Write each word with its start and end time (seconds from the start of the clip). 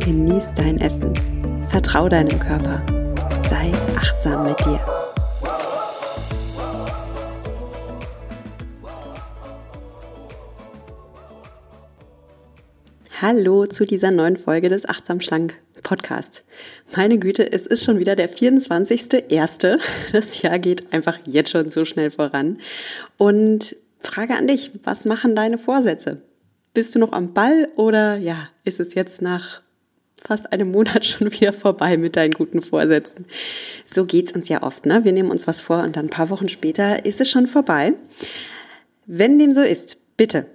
genieß 0.00 0.54
dein 0.56 0.80
Essen, 0.80 1.12
vertrau 1.68 2.08
deinem 2.08 2.38
Körper, 2.40 2.84
sei 3.48 3.70
achtsam 3.96 4.46
mit 4.46 4.58
dir. 4.60 4.80
Hallo 13.20 13.66
zu 13.66 13.84
dieser 13.84 14.10
neuen 14.10 14.38
Folge 14.38 14.70
des 14.70 14.88
Achtsam 14.88 15.20
Schlank 15.20 15.54
Podcast. 15.82 16.44
Meine 16.96 17.18
Güte, 17.18 17.52
es 17.52 17.66
ist 17.66 17.84
schon 17.84 17.98
wieder 17.98 18.16
der 18.16 18.30
24.01. 18.30 19.78
Das 20.12 20.40
Jahr 20.40 20.58
geht 20.58 20.92
einfach 20.92 21.18
jetzt 21.26 21.50
schon 21.50 21.68
so 21.68 21.84
schnell 21.84 22.10
voran. 22.10 22.58
Und 23.18 23.76
Frage 23.98 24.34
an 24.34 24.48
dich, 24.48 24.70
was 24.82 25.04
machen 25.04 25.36
deine 25.36 25.58
Vorsätze? 25.58 26.22
Bist 26.72 26.94
du 26.94 26.98
noch 26.98 27.12
am 27.12 27.34
Ball 27.34 27.68
oder 27.76 28.16
ja, 28.16 28.48
ist 28.64 28.80
es 28.80 28.94
jetzt 28.94 29.20
nach 29.20 29.60
fast 30.22 30.52
einem 30.52 30.70
Monat 30.70 31.04
schon 31.06 31.32
wieder 31.32 31.52
vorbei 31.52 31.96
mit 31.96 32.16
deinen 32.16 32.32
guten 32.34 32.60
Vorsätzen? 32.60 33.26
So 33.84 34.04
geht's 34.04 34.32
uns 34.32 34.48
ja 34.48 34.62
oft, 34.62 34.86
ne? 34.86 35.04
Wir 35.04 35.12
nehmen 35.12 35.30
uns 35.30 35.46
was 35.46 35.60
vor 35.60 35.82
und 35.82 35.96
dann 35.96 36.06
ein 36.06 36.10
paar 36.10 36.30
Wochen 36.30 36.48
später 36.48 37.04
ist 37.04 37.20
es 37.20 37.30
schon 37.30 37.46
vorbei. 37.46 37.94
Wenn 39.06 39.38
dem 39.38 39.52
so 39.52 39.62
ist, 39.62 39.98
bitte, 40.16 40.46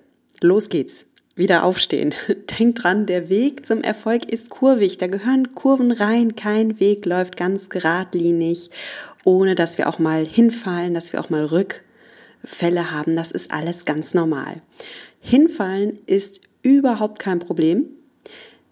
los 0.42 0.70
geht's. 0.70 1.06
Wieder 1.36 1.66
aufstehen. 1.66 2.14
Denk 2.60 2.76
dran, 2.76 3.06
der 3.06 3.28
Weg 3.28 3.66
zum 3.66 3.82
Erfolg 3.82 4.32
ist 4.32 4.50
kurvig. 4.50 4.98
Da 4.98 5.08
gehören 5.08 5.54
Kurven 5.54 5.92
rein. 5.92 6.36
Kein 6.38 6.80
Weg 6.80 7.06
läuft 7.06 7.36
ganz 7.36 7.70
geradlinig, 7.70 8.70
ohne 9.26 9.56
dass 9.56 9.78
wir 9.78 9.90
auch 9.90 10.00
mal 10.00 10.26
hinfallen, 10.26 10.94
dass 10.94 11.12
wir 11.12 11.20
auch 11.20 11.30
mal 11.30 11.44
rück 11.44 11.84
Fälle 12.46 12.92
haben. 12.92 13.16
Das 13.16 13.32
ist 13.32 13.52
alles 13.52 13.84
ganz 13.86 14.14
normal. 14.14 14.62
Hinfallen 15.20 15.98
ist 16.06 16.42
überhaupt 16.62 17.20
kein 17.20 17.40
Problem. 17.40 17.88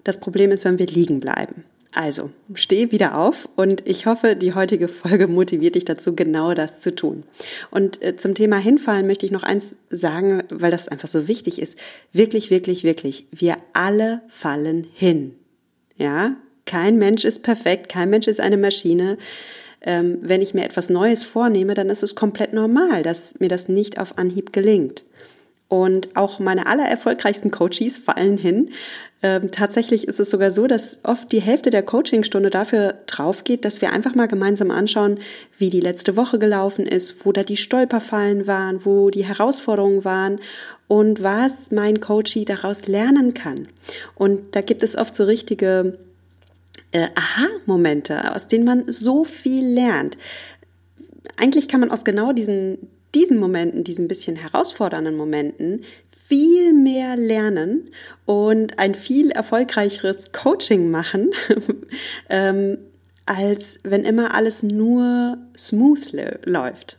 Das 0.03 0.19
Problem 0.19 0.51
ist, 0.51 0.65
wenn 0.65 0.79
wir 0.79 0.87
liegen 0.87 1.19
bleiben. 1.19 1.63
Also, 1.95 2.31
steh 2.55 2.91
wieder 2.91 3.19
auf 3.19 3.47
und 3.55 3.87
ich 3.87 4.07
hoffe, 4.07 4.35
die 4.35 4.55
heutige 4.55 4.87
Folge 4.87 5.27
motiviert 5.27 5.75
dich 5.75 5.85
dazu, 5.85 6.15
genau 6.15 6.55
das 6.55 6.79
zu 6.79 6.95
tun. 6.95 7.23
Und 7.69 8.01
äh, 8.01 8.15
zum 8.15 8.33
Thema 8.33 8.57
Hinfallen 8.57 9.05
möchte 9.05 9.27
ich 9.27 9.31
noch 9.31 9.43
eins 9.43 9.75
sagen, 9.91 10.43
weil 10.49 10.71
das 10.71 10.87
einfach 10.87 11.07
so 11.07 11.27
wichtig 11.27 11.61
ist. 11.61 11.77
Wirklich, 12.11 12.49
wirklich, 12.49 12.83
wirklich. 12.83 13.27
Wir 13.31 13.57
alle 13.73 14.21
fallen 14.27 14.87
hin. 14.91 15.35
Ja? 15.95 16.35
Kein 16.65 16.97
Mensch 16.97 17.25
ist 17.25 17.43
perfekt, 17.43 17.89
kein 17.89 18.09
Mensch 18.09 18.27
ist 18.27 18.39
eine 18.39 18.57
Maschine 18.57 19.17
ähm, 19.83 20.19
wenn 20.21 20.41
ich 20.41 20.53
mir 20.53 20.63
etwas 20.63 20.89
Neues 20.89 21.23
vornehme, 21.23 21.73
dann 21.73 21.89
ist 21.89 22.03
es 22.03 22.15
komplett 22.15 22.53
normal, 22.53 23.03
dass 23.03 23.39
mir 23.39 23.49
das 23.49 23.67
nicht 23.67 23.99
auf 23.99 24.17
Anhieb 24.17 24.53
gelingt. 24.53 25.03
Und 25.73 26.15
auch 26.15 26.39
meine 26.39 26.67
aller 26.67 26.85
erfolgreichsten 26.85 27.49
Coaches 27.49 27.97
fallen 27.97 28.37
hin. 28.37 28.69
Ähm, 29.23 29.49
tatsächlich 29.49 30.07
ist 30.07 30.19
es 30.19 30.29
sogar 30.29 30.51
so, 30.51 30.67
dass 30.67 30.99
oft 31.01 31.31
die 31.31 31.41
Hälfte 31.41 31.71
der 31.71 31.81
Coachingstunde 31.81 32.51
dafür 32.51 32.93
drauf 33.07 33.43
geht, 33.43 33.65
dass 33.65 33.81
wir 33.81 33.91
einfach 33.91 34.13
mal 34.13 34.27
gemeinsam 34.27 34.69
anschauen, 34.69 35.17
wie 35.57 35.71
die 35.71 35.79
letzte 35.79 36.15
Woche 36.15 36.37
gelaufen 36.37 36.85
ist, 36.85 37.25
wo 37.25 37.31
da 37.31 37.41
die 37.41 37.57
Stolperfallen 37.57 38.45
waren, 38.45 38.85
wo 38.85 39.09
die 39.09 39.25
Herausforderungen 39.25 40.05
waren 40.05 40.41
und 40.87 41.23
was 41.23 41.71
mein 41.71 41.99
Coachie 41.99 42.45
daraus 42.45 42.85
lernen 42.85 43.33
kann. 43.33 43.67
Und 44.13 44.55
da 44.55 44.61
gibt 44.61 44.83
es 44.83 44.95
oft 44.95 45.15
so 45.15 45.23
richtige 45.23 45.97
äh, 46.91 47.07
Aha-Momente, 47.15 48.35
aus 48.35 48.47
denen 48.47 48.65
man 48.65 48.91
so 48.91 49.23
viel 49.23 49.65
lernt. 49.65 50.19
Eigentlich 51.37 51.67
kann 51.67 51.79
man 51.79 51.89
aus 51.89 52.03
genau 52.03 52.31
diesen, 52.31 52.77
diesen 53.15 53.39
Momenten, 53.39 53.83
diesen 53.83 54.07
bisschen 54.07 54.35
herausfordernden 54.35 55.15
Momenten 55.15 55.83
viel 56.07 56.73
mehr 56.73 57.15
lernen 57.15 57.91
und 58.25 58.79
ein 58.79 58.95
viel 58.95 59.31
erfolgreicheres 59.31 60.31
Coaching 60.31 60.89
machen, 60.89 61.31
ähm, 62.29 62.77
als 63.25 63.77
wenn 63.83 64.03
immer 64.03 64.33
alles 64.33 64.63
nur 64.63 65.37
smooth 65.57 66.11
läuft. 66.45 66.97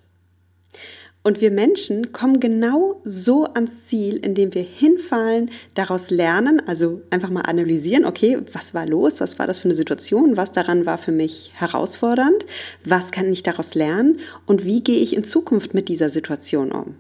Und 1.27 1.41
wir 1.41 1.51
Menschen 1.51 2.13
kommen 2.13 2.39
genau 2.39 3.01
so 3.03 3.47
ans 3.47 3.87
Ziel, 3.87 4.19
indem 4.19 4.53
wir 4.53 4.63
hinfallen, 4.63 5.51
daraus 5.73 6.11
lernen, 6.11 6.61
also 6.69 7.01
einfach 7.09 7.31
mal 7.31 7.41
analysieren, 7.41 8.05
okay, 8.05 8.39
was 8.53 8.75
war 8.75 8.87
los, 8.87 9.23
was 9.23 9.39
war 9.39 9.47
das 9.47 9.59
für 9.59 9.65
eine 9.65 9.75
Situation, 9.75 10.37
was 10.37 10.53
daran 10.53 10.85
war 10.85 10.99
für 10.99 11.13
mich 11.13 11.53
herausfordernd, 11.55 12.45
was 12.85 13.11
kann 13.11 13.33
ich 13.33 13.43
daraus 13.43 13.75
lernen 13.75 14.21
und 14.45 14.67
wie 14.67 14.83
gehe 14.83 14.99
ich 14.99 15.17
in 15.17 15.25
Zukunft 15.25 15.73
mit 15.73 15.89
dieser 15.89 16.11
Situation 16.11 16.71
um. 16.71 16.97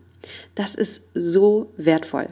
Das 0.55 0.75
ist 0.75 1.11
so 1.13 1.71
wertvoll. 1.77 2.29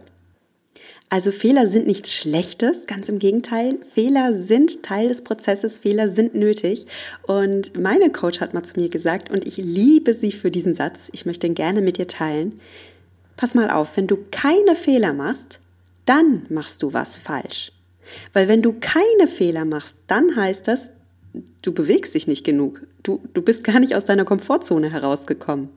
Also 1.12 1.30
Fehler 1.30 1.68
sind 1.68 1.86
nichts 1.86 2.14
Schlechtes, 2.14 2.86
ganz 2.86 3.10
im 3.10 3.18
Gegenteil. 3.18 3.76
Fehler 3.84 4.34
sind 4.34 4.82
Teil 4.82 5.08
des 5.08 5.20
Prozesses, 5.20 5.76
Fehler 5.76 6.08
sind 6.08 6.34
nötig. 6.34 6.86
Und 7.24 7.78
meine 7.78 8.08
Coach 8.08 8.40
hat 8.40 8.54
mal 8.54 8.62
zu 8.62 8.80
mir 8.80 8.88
gesagt, 8.88 9.30
und 9.30 9.46
ich 9.46 9.58
liebe 9.58 10.14
sie 10.14 10.32
für 10.32 10.50
diesen 10.50 10.72
Satz, 10.72 11.10
ich 11.12 11.26
möchte 11.26 11.46
ihn 11.46 11.54
gerne 11.54 11.82
mit 11.82 11.98
dir 11.98 12.06
teilen. 12.06 12.58
Pass 13.36 13.54
mal 13.54 13.68
auf, 13.68 13.98
wenn 13.98 14.06
du 14.06 14.20
keine 14.30 14.74
Fehler 14.74 15.12
machst, 15.12 15.60
dann 16.06 16.46
machst 16.48 16.82
du 16.82 16.94
was 16.94 17.18
falsch. 17.18 17.72
Weil 18.32 18.48
wenn 18.48 18.62
du 18.62 18.72
keine 18.80 19.28
Fehler 19.28 19.66
machst, 19.66 19.98
dann 20.06 20.34
heißt 20.34 20.66
das, 20.66 20.92
du 21.60 21.74
bewegst 21.74 22.14
dich 22.14 22.26
nicht 22.26 22.42
genug. 22.42 22.86
Du, 23.02 23.20
du 23.34 23.42
bist 23.42 23.64
gar 23.64 23.80
nicht 23.80 23.94
aus 23.96 24.06
deiner 24.06 24.24
Komfortzone 24.24 24.90
herausgekommen. 24.90 25.68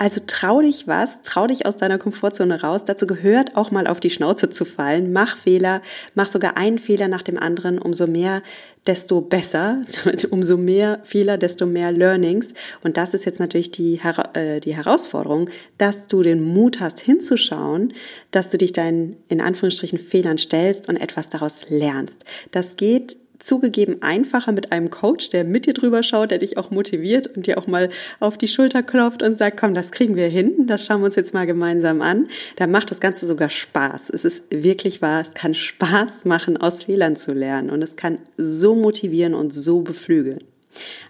Also 0.00 0.22
trau 0.26 0.62
dich 0.62 0.88
was, 0.88 1.20
trau 1.20 1.46
dich 1.46 1.66
aus 1.66 1.76
deiner 1.76 1.98
Komfortzone 1.98 2.62
raus. 2.62 2.86
Dazu 2.86 3.06
gehört 3.06 3.54
auch 3.54 3.70
mal 3.70 3.86
auf 3.86 4.00
die 4.00 4.08
Schnauze 4.08 4.48
zu 4.48 4.64
fallen. 4.64 5.12
Mach 5.12 5.36
Fehler, 5.36 5.82
mach 6.14 6.24
sogar 6.24 6.56
einen 6.56 6.78
Fehler 6.78 7.06
nach 7.06 7.20
dem 7.20 7.36
anderen. 7.36 7.78
Umso 7.78 8.06
mehr, 8.06 8.42
desto 8.86 9.20
besser. 9.20 9.82
umso 10.30 10.56
mehr 10.56 11.00
Fehler, 11.04 11.36
desto 11.36 11.66
mehr 11.66 11.92
Learnings. 11.92 12.54
Und 12.82 12.96
das 12.96 13.12
ist 13.12 13.26
jetzt 13.26 13.40
natürlich 13.40 13.72
die, 13.72 14.00
äh, 14.32 14.60
die 14.60 14.74
Herausforderung, 14.74 15.50
dass 15.76 16.06
du 16.06 16.22
den 16.22 16.42
Mut 16.42 16.80
hast, 16.80 16.98
hinzuschauen, 16.98 17.92
dass 18.30 18.48
du 18.48 18.56
dich 18.56 18.72
deinen, 18.72 19.18
in 19.28 19.42
Anführungsstrichen, 19.42 19.98
Fehlern 19.98 20.38
stellst 20.38 20.88
und 20.88 20.96
etwas 20.96 21.28
daraus 21.28 21.68
lernst. 21.68 22.24
Das 22.52 22.76
geht 22.76 23.18
zugegeben 23.40 24.02
einfacher 24.02 24.52
mit 24.52 24.72
einem 24.72 24.90
Coach, 24.90 25.30
der 25.30 25.44
mit 25.44 25.66
dir 25.66 25.74
drüber 25.74 26.02
schaut, 26.02 26.30
der 26.30 26.38
dich 26.38 26.56
auch 26.56 26.70
motiviert 26.70 27.26
und 27.26 27.46
dir 27.46 27.58
auch 27.58 27.66
mal 27.66 27.90
auf 28.20 28.38
die 28.38 28.48
Schulter 28.48 28.82
klopft 28.82 29.22
und 29.22 29.34
sagt, 29.34 29.58
komm, 29.58 29.74
das 29.74 29.90
kriegen 29.90 30.16
wir 30.16 30.28
hin, 30.28 30.66
das 30.66 30.86
schauen 30.86 31.00
wir 31.00 31.06
uns 31.06 31.16
jetzt 31.16 31.34
mal 31.34 31.46
gemeinsam 31.46 32.02
an. 32.02 32.28
Da 32.56 32.66
macht 32.66 32.90
das 32.90 33.00
Ganze 33.00 33.26
sogar 33.26 33.50
Spaß. 33.50 34.10
Es 34.10 34.24
ist 34.24 34.44
wirklich 34.50 35.02
wahr, 35.02 35.20
es 35.20 35.34
kann 35.34 35.54
Spaß 35.54 36.24
machen, 36.24 36.56
aus 36.56 36.84
Fehlern 36.84 37.16
zu 37.16 37.32
lernen 37.32 37.70
und 37.70 37.82
es 37.82 37.96
kann 37.96 38.18
so 38.36 38.74
motivieren 38.74 39.34
und 39.34 39.52
so 39.52 39.80
beflügeln. 39.80 40.44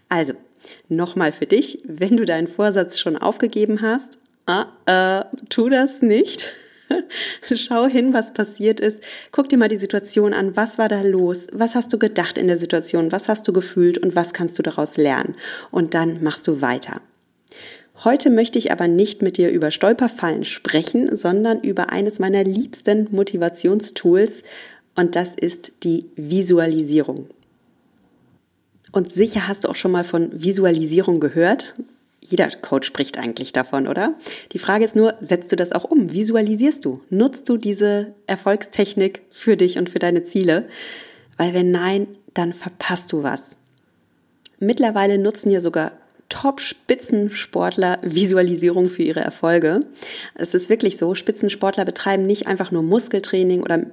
Also, 0.08 0.34
nochmal 0.88 1.32
für 1.32 1.46
dich, 1.46 1.82
wenn 1.84 2.16
du 2.16 2.24
deinen 2.24 2.48
Vorsatz 2.48 2.98
schon 2.98 3.16
aufgegeben 3.16 3.82
hast, 3.82 4.18
äh, 4.86 5.24
tu 5.48 5.68
das 5.68 6.02
nicht. 6.02 6.52
Schau 7.54 7.86
hin, 7.86 8.12
was 8.14 8.32
passiert 8.32 8.80
ist. 8.80 9.02
Guck 9.32 9.48
dir 9.48 9.58
mal 9.58 9.68
die 9.68 9.76
Situation 9.76 10.34
an. 10.34 10.56
Was 10.56 10.78
war 10.78 10.88
da 10.88 11.02
los? 11.02 11.46
Was 11.52 11.74
hast 11.74 11.92
du 11.92 11.98
gedacht 11.98 12.38
in 12.38 12.46
der 12.46 12.58
Situation? 12.58 13.12
Was 13.12 13.28
hast 13.28 13.46
du 13.48 13.52
gefühlt 13.52 13.98
und 13.98 14.16
was 14.16 14.32
kannst 14.32 14.58
du 14.58 14.62
daraus 14.62 14.96
lernen? 14.96 15.36
Und 15.70 15.94
dann 15.94 16.22
machst 16.22 16.46
du 16.46 16.60
weiter. 16.60 17.00
Heute 18.02 18.30
möchte 18.30 18.58
ich 18.58 18.72
aber 18.72 18.88
nicht 18.88 19.20
mit 19.20 19.36
dir 19.36 19.50
über 19.50 19.70
Stolperfallen 19.70 20.44
sprechen, 20.44 21.14
sondern 21.14 21.60
über 21.60 21.90
eines 21.90 22.18
meiner 22.18 22.44
liebsten 22.44 23.08
Motivationstools 23.10 24.42
und 24.94 25.16
das 25.16 25.34
ist 25.34 25.72
die 25.82 26.06
Visualisierung. 26.16 27.28
Und 28.92 29.12
sicher 29.12 29.46
hast 29.46 29.64
du 29.64 29.68
auch 29.68 29.76
schon 29.76 29.92
mal 29.92 30.04
von 30.04 30.30
Visualisierung 30.32 31.20
gehört 31.20 31.74
jeder 32.22 32.48
Coach 32.50 32.86
spricht 32.86 33.18
eigentlich 33.18 33.52
davon, 33.52 33.88
oder? 33.88 34.14
Die 34.52 34.58
Frage 34.58 34.84
ist 34.84 34.94
nur, 34.94 35.14
setzt 35.20 35.52
du 35.52 35.56
das 35.56 35.72
auch 35.72 35.84
um? 35.84 36.12
Visualisierst 36.12 36.84
du? 36.84 37.00
Nutzt 37.08 37.48
du 37.48 37.56
diese 37.56 38.14
Erfolgstechnik 38.26 39.22
für 39.30 39.56
dich 39.56 39.78
und 39.78 39.88
für 39.88 39.98
deine 39.98 40.22
Ziele? 40.22 40.68
Weil 41.36 41.54
wenn 41.54 41.70
nein, 41.70 42.06
dann 42.34 42.52
verpasst 42.52 43.12
du 43.12 43.22
was. 43.22 43.56
Mittlerweile 44.58 45.18
nutzen 45.18 45.50
ja 45.50 45.60
sogar 45.60 45.92
Top-Spitzensportler 46.28 47.96
Visualisierung 48.02 48.88
für 48.88 49.02
ihre 49.02 49.20
Erfolge. 49.20 49.86
Es 50.34 50.54
ist 50.54 50.68
wirklich 50.70 50.98
so, 50.98 51.14
Spitzensportler 51.14 51.84
betreiben 51.84 52.26
nicht 52.26 52.46
einfach 52.46 52.70
nur 52.70 52.82
Muskeltraining 52.82 53.62
oder 53.62 53.86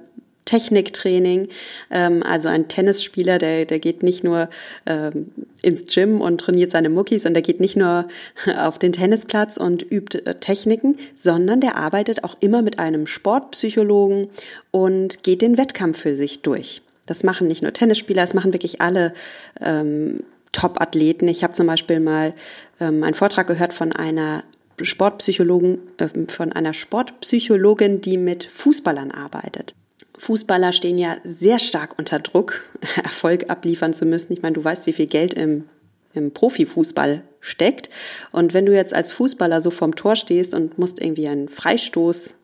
Techniktraining. 0.48 1.48
Ähm, 1.90 2.22
also 2.22 2.48
ein 2.48 2.68
Tennisspieler, 2.68 3.36
der, 3.36 3.66
der 3.66 3.78
geht 3.78 4.02
nicht 4.02 4.24
nur 4.24 4.48
ähm, 4.86 5.30
ins 5.60 5.84
Gym 5.92 6.22
und 6.22 6.40
trainiert 6.40 6.70
seine 6.70 6.88
Muckis 6.88 7.26
und 7.26 7.34
der 7.34 7.42
geht 7.42 7.60
nicht 7.60 7.76
nur 7.76 8.08
auf 8.58 8.78
den 8.78 8.92
Tennisplatz 8.92 9.58
und 9.58 9.82
übt 9.82 10.18
äh, 10.24 10.36
Techniken, 10.36 10.96
sondern 11.16 11.60
der 11.60 11.76
arbeitet 11.76 12.24
auch 12.24 12.34
immer 12.40 12.62
mit 12.62 12.78
einem 12.78 13.06
Sportpsychologen 13.06 14.28
und 14.70 15.22
geht 15.22 15.42
den 15.42 15.58
Wettkampf 15.58 15.98
für 15.98 16.16
sich 16.16 16.40
durch. 16.40 16.80
Das 17.04 17.24
machen 17.24 17.46
nicht 17.46 17.62
nur 17.62 17.74
Tennisspieler, 17.74 18.22
das 18.22 18.32
machen 18.32 18.54
wirklich 18.54 18.80
alle 18.80 19.12
ähm, 19.60 20.20
Top-Athleten. 20.52 21.28
Ich 21.28 21.44
habe 21.44 21.52
zum 21.52 21.66
Beispiel 21.66 22.00
mal 22.00 22.32
ähm, 22.80 23.02
einen 23.02 23.14
Vortrag 23.14 23.46
gehört 23.46 23.74
von 23.74 23.92
einer 23.92 24.44
Sportpsychologen, 24.80 25.78
äh, 25.98 26.08
von 26.28 26.52
einer 26.52 26.72
Sportpsychologin, 26.72 28.00
die 28.00 28.16
mit 28.16 28.44
Fußballern 28.44 29.10
arbeitet. 29.10 29.74
Fußballer 30.18 30.72
stehen 30.72 30.98
ja 30.98 31.16
sehr 31.24 31.58
stark 31.58 31.98
unter 31.98 32.18
Druck, 32.18 32.62
Erfolg 33.02 33.50
abliefern 33.50 33.94
zu 33.94 34.04
müssen. 34.04 34.32
Ich 34.32 34.42
meine, 34.42 34.54
du 34.54 34.64
weißt, 34.64 34.86
wie 34.86 34.92
viel 34.92 35.06
Geld 35.06 35.34
im, 35.34 35.64
im 36.12 36.32
Profifußball 36.32 37.22
steckt. 37.40 37.88
Und 38.32 38.52
wenn 38.52 38.66
du 38.66 38.74
jetzt 38.74 38.92
als 38.92 39.12
Fußballer 39.12 39.62
so 39.62 39.70
vorm 39.70 39.94
Tor 39.94 40.16
stehst 40.16 40.54
und 40.54 40.78
musst 40.78 41.00
irgendwie 41.00 41.28
einen 41.28 41.48
Freistoß 41.48 42.36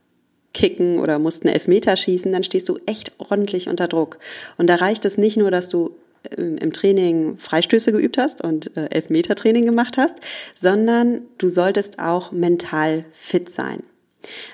kicken 0.54 1.00
oder 1.00 1.18
musst 1.18 1.44
einen 1.44 1.52
Elfmeter 1.52 1.96
schießen, 1.96 2.32
dann 2.32 2.44
stehst 2.44 2.68
du 2.68 2.78
echt 2.86 3.12
ordentlich 3.18 3.68
unter 3.68 3.88
Druck. 3.88 4.18
Und 4.56 4.68
da 4.68 4.76
reicht 4.76 5.04
es 5.04 5.18
nicht 5.18 5.36
nur, 5.36 5.50
dass 5.50 5.68
du 5.68 5.96
im 6.36 6.72
Training 6.72 7.36
Freistöße 7.38 7.92
geübt 7.92 8.18
hast 8.18 8.42
und 8.42 8.76
äh, 8.76 8.86
Elfmeter-Training 8.90 9.66
gemacht 9.66 9.98
hast, 9.98 10.16
sondern 10.58 11.22
du 11.38 11.48
solltest 11.48 11.98
auch 11.98 12.32
mental 12.32 13.04
fit 13.12 13.50
sein. 13.50 13.82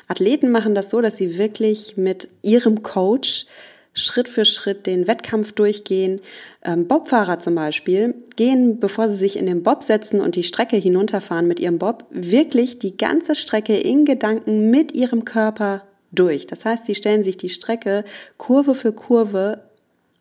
Athleten 0.09 0.51
machen 0.51 0.75
das 0.75 0.91
so, 0.91 1.01
dass 1.01 1.17
sie 1.17 1.39
wirklich 1.39 1.97
mit 1.97 2.29
ihrem 2.43 2.83
Coach 2.83 3.47
Schritt 3.93 4.29
für 4.29 4.45
Schritt 4.45 4.87
den 4.87 5.09
Wettkampf 5.09 5.53
durchgehen. 5.53 6.21
Ähm, 6.63 6.87
Bobfahrer 6.87 7.39
zum 7.39 7.55
Beispiel 7.55 8.15
gehen, 8.37 8.79
bevor 8.79 9.09
sie 9.09 9.17
sich 9.17 9.37
in 9.37 9.47
den 9.47 9.63
Bob 9.63 9.83
setzen 9.83 10.21
und 10.21 10.37
die 10.37 10.45
Strecke 10.45 10.77
hinunterfahren 10.77 11.47
mit 11.47 11.59
ihrem 11.59 11.79
Bob, 11.79 12.05
wirklich 12.11 12.79
die 12.79 12.97
ganze 12.97 13.35
Strecke 13.35 13.77
in 13.77 14.05
Gedanken 14.05 14.71
mit 14.71 14.93
ihrem 14.95 15.25
Körper 15.25 15.83
durch. 16.13 16.47
Das 16.47 16.65
heißt, 16.65 16.87
sie 16.87 16.95
stellen 16.95 17.23
sich 17.23 17.37
die 17.37 17.49
Strecke 17.49 18.05
Kurve 18.37 18.75
für 18.75 18.93
Kurve 18.93 19.63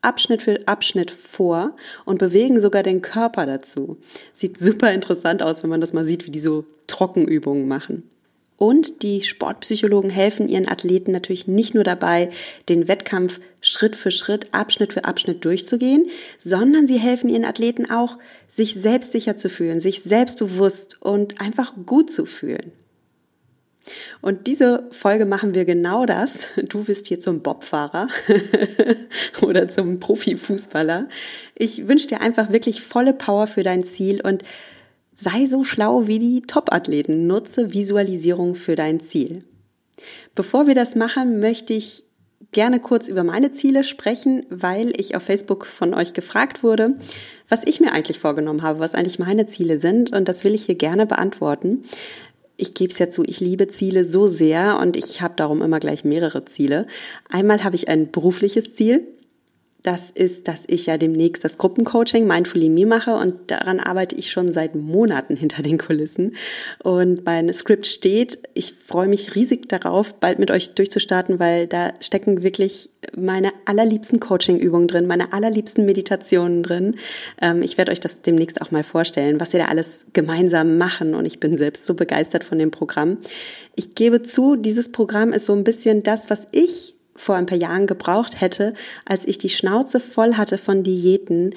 Abschnitt 0.02 0.42
für 0.42 0.66
Abschnitt 0.66 1.12
vor 1.12 1.76
und 2.06 2.20
bewegen 2.20 2.62
sogar 2.62 2.84
den 2.84 3.02
Körper 3.02 3.46
dazu. 3.46 3.98
Sieht 4.34 4.58
super 4.58 4.94
interessant 4.94 5.44
aus, 5.44 5.62
wenn 5.62 5.70
man 5.70 5.82
das 5.82 5.92
mal 5.92 6.06
sieht, 6.06 6.26
wie 6.26 6.32
die 6.32 6.40
so 6.40 6.64
Trockenübungen 6.88 7.68
machen. 7.68 8.10
Und 8.60 9.04
die 9.04 9.22
Sportpsychologen 9.22 10.10
helfen 10.10 10.50
ihren 10.50 10.68
Athleten 10.68 11.14
natürlich 11.14 11.48
nicht 11.48 11.74
nur 11.74 11.86
dabei, 11.86 12.30
den 12.68 12.90
Wettkampf 12.90 13.40
Schritt 13.62 13.96
für 13.96 14.12
Schritt, 14.12 14.54
Abschnitt 14.54 14.92
für 14.92 15.06
Abschnitt 15.06 15.46
durchzugehen, 15.46 16.08
sondern 16.40 16.86
sie 16.86 17.00
helfen 17.00 17.30
ihren 17.30 17.46
Athleten 17.46 17.90
auch, 17.90 18.18
sich 18.50 18.76
selbstsicher 18.76 19.38
zu 19.38 19.50
fühlen, 19.50 19.80
sich 19.80 20.04
selbstbewusst 20.04 21.02
und 21.02 21.40
einfach 21.40 21.74
gut 21.86 22.12
zu 22.12 22.26
fühlen. 22.26 22.74
Und 24.22 24.46
diese 24.48 24.90
Folge 24.92 25.26
machen 25.26 25.56
wir 25.56 25.64
genau 25.64 26.06
das. 26.06 26.50
Du 26.68 26.84
bist 26.84 27.08
hier 27.08 27.22
zum 27.22 27.42
Bobfahrer 27.42 28.10
oder 29.42 29.70
zum 29.70 30.02
Profifußballer. 30.02 31.08
Ich 31.56 31.88
wünsche 31.88 32.08
dir 32.08 32.20
einfach 32.20 32.52
wirklich 32.52 32.82
volle 32.82 33.14
Power 33.14 33.48
für 33.48 33.64
dein 33.64 33.86
Ziel 33.86 34.20
und 34.20 34.44
Sei 35.22 35.48
so 35.48 35.66
schlau 35.66 36.08
wie 36.08 36.18
die 36.18 36.44
Top-Athleten. 36.44 37.28
Nutze 37.28 37.74
Visualisierung 37.74 38.56
für 38.56 38.76
dein 38.76 39.02
Ziel. 39.02 39.44
Bevor 40.34 40.66
wir 40.66 40.76
das 40.76 40.96
machen, 40.96 41.42
möchte 41.42 41.74
ich 41.74 42.06
gerne 42.54 42.80
kurz 42.80 43.10
über 43.10 43.26
meine 43.26 43.52
Ziele 43.52 43.84
sprechen, 43.84 44.46
weil 44.50 44.94
ich 44.96 45.18
auf 45.18 45.24
Facebook 45.24 45.66
von 45.66 45.94
euch 45.94 46.14
gefragt 46.14 46.64
wurde, 46.64 46.96
was 47.50 47.64
ich 47.66 47.82
mir 47.82 47.92
eigentlich 47.92 48.18
vorgenommen 48.18 48.62
habe, 48.62 48.80
was 48.80 48.94
eigentlich 48.94 49.20
meine 49.20 49.46
Ziele 49.46 49.82
sind. 49.82 50.14
Und 50.14 50.30
das 50.30 50.46
will 50.46 50.56
ich 50.56 50.68
hier 50.68 50.76
gerne 50.76 51.06
beantworten. 51.06 51.84
Ich 52.56 52.74
gebe 52.74 52.94
es 52.94 52.98
ja 52.98 53.10
zu, 53.10 53.26
ich 53.26 53.42
liebe 53.42 53.68
Ziele 53.68 54.06
so 54.06 54.28
sehr 54.28 54.80
und 54.80 54.96
ich 54.96 55.22
habe 55.22 55.34
darum 55.36 55.62
immer 55.62 55.82
gleich 55.82 56.06
mehrere 56.06 56.46
Ziele. 56.46 56.88
Einmal 57.28 57.66
habe 57.66 57.76
ich 57.76 57.90
ein 57.90 58.10
berufliches 58.10 58.74
Ziel 58.74 59.06
das 59.84 60.12
ist, 60.12 60.50
dass 60.50 60.66
ich 60.68 60.88
ja 60.88 60.98
demnächst 60.98 61.46
das 61.46 61.58
Gruppencoaching 61.58 62.28
Mindfully 62.28 62.70
Me 62.70 62.86
mache 62.86 63.16
und 63.16 63.36
daran 63.48 63.80
arbeite 63.80 64.16
ich 64.16 64.30
schon 64.30 64.52
seit 64.52 64.76
Monaten 64.76 65.38
hinter 65.38 65.64
den 65.64 65.78
Kulissen. 65.78 66.36
Und 66.84 67.26
mein 67.26 67.54
Skript 67.54 67.88
steht. 67.88 68.40
Ich 68.54 68.74
freue 68.74 69.08
mich 69.08 69.36
riesig 69.36 69.70
darauf, 69.70 70.16
bald 70.16 70.38
mit 70.38 70.52
euch 70.52 70.76
durchzustarten, 70.76 71.40
weil 71.40 71.68
da 71.68 71.94
stecken 72.02 72.44
wirklich 72.44 72.90
meine 73.16 73.52
allerliebsten 73.66 74.20
Coaching-Übungen 74.20 74.88
drin, 74.88 75.08
meine 75.08 75.32
allerliebsten 75.32 75.86
Meditationen 75.86 76.62
drin. 76.62 76.96
Ähm, 77.42 77.62
ich 77.62 77.78
werde 77.78 77.94
euch 77.94 78.02
das 78.02 78.22
demnächst 78.22 78.62
auch 78.62 78.72
mal 78.72 78.84
vorstellen, 78.84 79.40
was 79.40 79.54
wir 79.54 79.62
da 79.62 79.68
alles 79.68 80.06
gemeinsam 80.12 80.78
machen 80.78 81.16
und 81.16 81.26
ich 81.26 81.40
bin 81.40 81.56
selbst 81.56 81.86
so 81.86 81.94
begeistert 81.94 82.44
von 82.44 82.58
dem 82.58 82.72
Programm. 82.72 83.18
Ich 83.76 83.96
gebe 83.96 84.22
zu, 84.22 84.58
dieses 84.58 84.92
Programm 84.92 85.32
ist 85.32 85.46
so 85.46 85.54
ein 85.54 85.64
bisschen 85.64 86.04
das, 86.04 86.30
was 86.30 86.48
ich 86.52 86.96
vor 87.20 87.36
ein 87.36 87.46
paar 87.46 87.58
Jahren 87.58 87.86
gebraucht 87.86 88.40
hätte, 88.40 88.74
als 89.06 89.28
ich 89.28 89.38
die 89.38 89.50
Schnauze 89.50 90.00
voll 90.00 90.36
hatte 90.36 90.58
von 90.58 90.84
Diäten, 90.84 91.54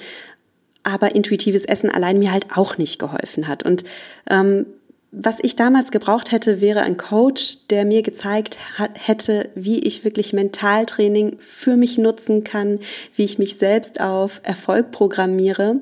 aber 0.83 1.15
intuitives 1.15 1.63
Essen 1.65 1.89
allein 1.89 2.19
mir 2.19 2.31
halt 2.31 2.47
auch 2.53 2.77
nicht 2.77 2.99
geholfen 2.99 3.47
hat. 3.47 3.63
Und 3.63 3.83
ähm, 4.29 4.65
was 5.11 5.37
ich 5.41 5.55
damals 5.55 5.91
gebraucht 5.91 6.31
hätte, 6.31 6.59
wäre 6.59 6.81
ein 6.81 6.97
Coach, 6.97 7.67
der 7.69 7.85
mir 7.85 8.01
gezeigt 8.01 8.57
hätte, 8.95 9.49
wie 9.55 9.79
ich 9.79 10.03
wirklich 10.03 10.33
Mentaltraining 10.33 11.37
für 11.39 11.77
mich 11.77 11.97
nutzen 11.97 12.43
kann, 12.43 12.79
wie 13.15 13.23
ich 13.23 13.37
mich 13.37 13.57
selbst 13.57 14.01
auf 14.01 14.41
Erfolg 14.43 14.91
programmiere 14.91 15.77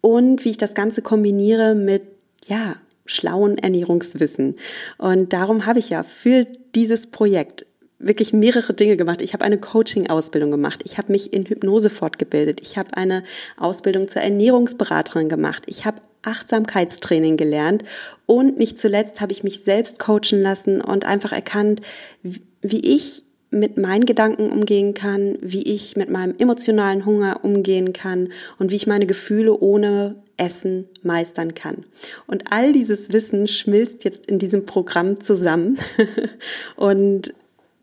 und 0.00 0.44
wie 0.44 0.50
ich 0.50 0.56
das 0.56 0.74
Ganze 0.74 1.02
kombiniere 1.02 1.74
mit, 1.74 2.02
ja, 2.46 2.76
schlauen 3.04 3.58
Ernährungswissen. 3.58 4.56
Und 4.96 5.32
darum 5.32 5.66
habe 5.66 5.78
ich 5.78 5.90
ja 5.90 6.02
für 6.02 6.46
dieses 6.74 7.08
Projekt 7.08 7.66
wirklich 8.02 8.32
mehrere 8.32 8.74
Dinge 8.74 8.96
gemacht. 8.96 9.22
Ich 9.22 9.32
habe 9.32 9.44
eine 9.44 9.58
Coaching-Ausbildung 9.58 10.50
gemacht. 10.50 10.82
Ich 10.84 10.98
habe 10.98 11.12
mich 11.12 11.32
in 11.32 11.46
Hypnose 11.46 11.90
fortgebildet. 11.90 12.60
Ich 12.60 12.76
habe 12.76 12.96
eine 12.96 13.24
Ausbildung 13.56 14.08
zur 14.08 14.22
Ernährungsberaterin 14.22 15.28
gemacht. 15.28 15.64
Ich 15.66 15.84
habe 15.84 16.00
Achtsamkeitstraining 16.22 17.36
gelernt 17.36 17.84
und 18.26 18.56
nicht 18.56 18.78
zuletzt 18.78 19.20
habe 19.20 19.32
ich 19.32 19.42
mich 19.42 19.64
selbst 19.64 19.98
coachen 19.98 20.40
lassen 20.40 20.80
und 20.80 21.04
einfach 21.04 21.32
erkannt, 21.32 21.80
wie 22.22 22.94
ich 22.94 23.24
mit 23.50 23.76
meinen 23.76 24.06
Gedanken 24.06 24.50
umgehen 24.50 24.94
kann, 24.94 25.36
wie 25.42 25.62
ich 25.62 25.96
mit 25.96 26.08
meinem 26.08 26.34
emotionalen 26.38 27.04
Hunger 27.04 27.40
umgehen 27.42 27.92
kann 27.92 28.30
und 28.58 28.70
wie 28.70 28.76
ich 28.76 28.86
meine 28.86 29.06
Gefühle 29.06 29.58
ohne 29.58 30.16
Essen 30.38 30.88
meistern 31.02 31.54
kann. 31.54 31.84
Und 32.26 32.44
all 32.50 32.72
dieses 32.72 33.12
Wissen 33.12 33.46
schmilzt 33.46 34.04
jetzt 34.04 34.26
in 34.26 34.38
diesem 34.38 34.64
Programm 34.64 35.20
zusammen. 35.20 35.78
und 36.76 37.34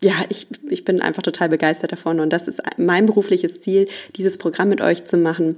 ja, 0.02 0.14
ich, 0.30 0.48
ich 0.70 0.86
bin 0.86 1.02
einfach 1.02 1.24
total 1.24 1.50
begeistert 1.50 1.92
davon 1.92 2.20
und 2.20 2.32
das 2.32 2.48
ist 2.48 2.62
mein 2.78 3.06
berufliches 3.06 3.62
Ziel, 3.62 3.88
dieses 4.16 4.38
Programm 4.38 4.70
mit 4.70 4.82
euch 4.82 5.06
zu 5.06 5.18
machen. 5.18 5.58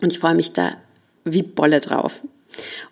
Und 0.00 0.12
ich 0.12 0.18
freue 0.18 0.34
mich 0.34 0.52
da 0.52 0.76
wie 1.24 1.42
Bolle 1.42 1.80
drauf. 1.80 2.22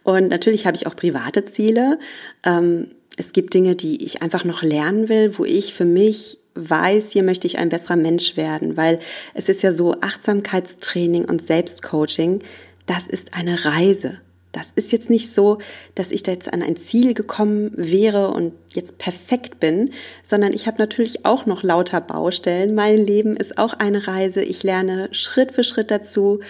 Und 0.02 0.28
natürlich 0.28 0.66
habe 0.66 0.76
ich 0.76 0.86
auch 0.86 0.94
private 0.94 1.44
Ziele. 1.44 1.98
Ähm, 2.44 2.88
es 3.16 3.32
gibt 3.32 3.54
Dinge, 3.54 3.74
die 3.74 4.04
ich 4.04 4.20
einfach 4.22 4.44
noch 4.44 4.62
lernen 4.62 5.08
will, 5.08 5.38
wo 5.38 5.44
ich 5.44 5.72
für 5.72 5.86
mich 5.86 6.38
weiß, 6.54 7.12
hier 7.12 7.22
möchte 7.22 7.46
ich 7.46 7.58
ein 7.58 7.68
besserer 7.68 7.96
Mensch 7.96 8.36
werden, 8.36 8.76
weil 8.76 8.98
es 9.34 9.48
ist 9.48 9.62
ja 9.62 9.72
so 9.72 9.94
Achtsamkeitstraining 10.00 11.24
und 11.24 11.42
Selbstcoaching, 11.42 12.40
das 12.86 13.06
ist 13.06 13.34
eine 13.34 13.64
Reise. 13.64 14.20
Das 14.56 14.72
ist 14.74 14.90
jetzt 14.90 15.10
nicht 15.10 15.34
so, 15.34 15.58
dass 15.94 16.10
ich 16.10 16.22
da 16.22 16.32
jetzt 16.32 16.50
an 16.50 16.62
ein 16.62 16.76
Ziel 16.76 17.12
gekommen 17.12 17.72
wäre 17.76 18.28
und 18.28 18.54
jetzt 18.72 18.96
perfekt 18.96 19.60
bin, 19.60 19.90
sondern 20.26 20.54
ich 20.54 20.66
habe 20.66 20.78
natürlich 20.78 21.26
auch 21.26 21.44
noch 21.44 21.62
lauter 21.62 22.00
Baustellen. 22.00 22.74
Mein 22.74 22.96
Leben 22.96 23.36
ist 23.36 23.58
auch 23.58 23.74
eine 23.74 24.06
Reise. 24.06 24.42
Ich 24.42 24.62
lerne 24.62 25.08
Schritt 25.12 25.52
für 25.52 25.62
Schritt 25.62 25.90
dazu 25.90 26.40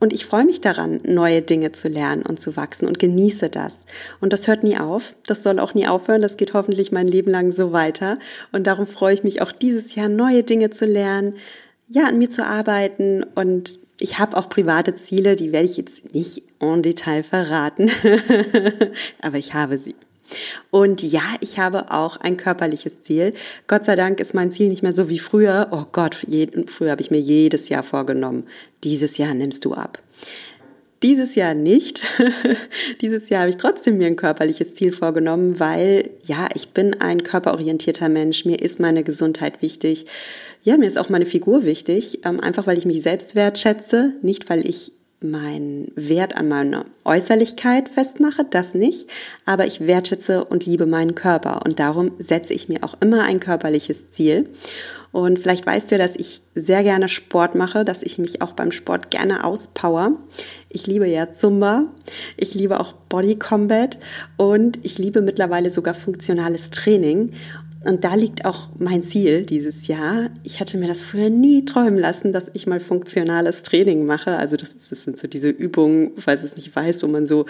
und 0.00 0.12
ich 0.12 0.26
freue 0.26 0.44
mich 0.44 0.60
daran, 0.60 1.00
neue 1.04 1.40
Dinge 1.40 1.72
zu 1.72 1.88
lernen 1.88 2.24
und 2.26 2.42
zu 2.42 2.58
wachsen 2.58 2.86
und 2.86 2.98
genieße 2.98 3.48
das. 3.48 3.86
Und 4.20 4.34
das 4.34 4.46
hört 4.46 4.62
nie 4.62 4.76
auf. 4.76 5.14
Das 5.26 5.42
soll 5.42 5.58
auch 5.58 5.72
nie 5.72 5.88
aufhören. 5.88 6.20
Das 6.20 6.36
geht 6.36 6.52
hoffentlich 6.52 6.92
mein 6.92 7.06
Leben 7.06 7.30
lang 7.30 7.52
so 7.52 7.72
weiter. 7.72 8.18
Und 8.52 8.66
darum 8.66 8.86
freue 8.86 9.14
ich 9.14 9.24
mich 9.24 9.40
auch 9.40 9.52
dieses 9.52 9.94
Jahr, 9.94 10.10
neue 10.10 10.42
Dinge 10.42 10.68
zu 10.68 10.84
lernen, 10.84 11.36
ja, 11.88 12.06
an 12.06 12.18
mir 12.18 12.28
zu 12.28 12.44
arbeiten 12.44 13.24
und 13.34 13.78
ich 14.00 14.18
habe 14.18 14.36
auch 14.36 14.48
private 14.48 14.94
Ziele, 14.94 15.36
die 15.36 15.52
werde 15.52 15.66
ich 15.66 15.76
jetzt 15.76 16.14
nicht 16.14 16.42
en 16.60 16.82
Detail 16.82 17.22
verraten, 17.22 17.90
aber 19.22 19.38
ich 19.38 19.54
habe 19.54 19.78
sie. 19.78 19.94
Und 20.70 21.02
ja, 21.02 21.22
ich 21.40 21.58
habe 21.58 21.90
auch 21.92 22.16
ein 22.16 22.36
körperliches 22.36 23.02
Ziel. 23.02 23.34
Gott 23.66 23.84
sei 23.84 23.96
Dank 23.96 24.20
ist 24.20 24.34
mein 24.34 24.50
Ziel 24.50 24.68
nicht 24.68 24.82
mehr 24.82 24.92
so 24.92 25.08
wie 25.08 25.18
früher. 25.18 25.68
Oh 25.72 25.84
Gott, 25.90 26.24
je, 26.28 26.48
früher 26.66 26.92
habe 26.92 27.02
ich 27.02 27.10
mir 27.10 27.20
jedes 27.20 27.68
Jahr 27.68 27.82
vorgenommen, 27.82 28.44
dieses 28.84 29.18
Jahr 29.18 29.34
nimmst 29.34 29.64
du 29.64 29.74
ab. 29.74 29.98
Dieses 31.02 31.34
Jahr 31.34 31.54
nicht. 31.54 32.04
Dieses 33.00 33.30
Jahr 33.30 33.40
habe 33.40 33.50
ich 33.50 33.56
trotzdem 33.56 33.96
mir 33.96 34.06
ein 34.06 34.16
körperliches 34.16 34.74
Ziel 34.74 34.92
vorgenommen, 34.92 35.58
weil 35.58 36.10
ja, 36.26 36.48
ich 36.54 36.70
bin 36.70 37.00
ein 37.00 37.22
körperorientierter 37.22 38.10
Mensch. 38.10 38.44
Mir 38.44 38.60
ist 38.60 38.80
meine 38.80 39.02
Gesundheit 39.02 39.62
wichtig. 39.62 40.04
Ja, 40.62 40.76
mir 40.76 40.86
ist 40.86 40.98
auch 40.98 41.08
meine 41.08 41.24
Figur 41.24 41.64
wichtig, 41.64 42.20
ähm, 42.26 42.38
einfach 42.40 42.66
weil 42.66 42.76
ich 42.76 42.84
mich 42.84 43.02
selbst 43.02 43.34
wertschätze, 43.34 44.12
nicht 44.20 44.50
weil 44.50 44.68
ich 44.68 44.92
meinen 45.20 45.92
Wert 45.96 46.36
an 46.36 46.48
meiner 46.48 46.86
Äußerlichkeit 47.04 47.88
festmache, 47.88 48.44
das 48.48 48.74
nicht, 48.74 49.08
aber 49.44 49.66
ich 49.66 49.86
wertschätze 49.86 50.44
und 50.44 50.66
liebe 50.66 50.86
meinen 50.86 51.14
Körper 51.14 51.62
und 51.64 51.78
darum 51.78 52.12
setze 52.18 52.54
ich 52.54 52.68
mir 52.68 52.82
auch 52.82 52.94
immer 53.00 53.24
ein 53.24 53.40
körperliches 53.40 54.10
Ziel. 54.10 54.48
Und 55.12 55.40
vielleicht 55.40 55.66
weißt 55.66 55.90
du, 55.90 55.98
dass 55.98 56.14
ich 56.14 56.40
sehr 56.54 56.84
gerne 56.84 57.08
Sport 57.08 57.56
mache, 57.56 57.84
dass 57.84 58.02
ich 58.02 58.18
mich 58.18 58.42
auch 58.42 58.52
beim 58.52 58.70
Sport 58.70 59.10
gerne 59.10 59.44
auspower. 59.44 60.12
Ich 60.70 60.86
liebe 60.86 61.06
ja 61.08 61.32
Zumba, 61.32 61.86
ich 62.36 62.54
liebe 62.54 62.78
auch 62.78 62.92
Body 62.92 63.36
Combat 63.36 63.98
und 64.36 64.78
ich 64.84 64.98
liebe 64.98 65.20
mittlerweile 65.20 65.70
sogar 65.70 65.94
funktionales 65.94 66.70
Training. 66.70 67.32
Und 67.84 68.04
da 68.04 68.14
liegt 68.14 68.44
auch 68.44 68.68
mein 68.78 69.02
Ziel 69.02 69.46
dieses 69.46 69.86
Jahr. 69.86 70.30
Ich 70.42 70.60
hatte 70.60 70.76
mir 70.76 70.86
das 70.86 71.00
früher 71.00 71.30
nie 71.30 71.64
träumen 71.64 71.98
lassen, 71.98 72.30
dass 72.30 72.50
ich 72.52 72.66
mal 72.66 72.78
funktionales 72.78 73.62
Training 73.62 74.04
mache. 74.04 74.36
Also 74.36 74.56
das, 74.56 74.74
ist, 74.74 74.92
das 74.92 75.04
sind 75.04 75.18
so 75.18 75.26
diese 75.26 75.48
Übungen, 75.48 76.12
falls 76.18 76.42
es 76.42 76.56
nicht 76.56 76.74
weiß, 76.76 77.02
wo 77.02 77.06
man 77.06 77.24
so 77.24 77.46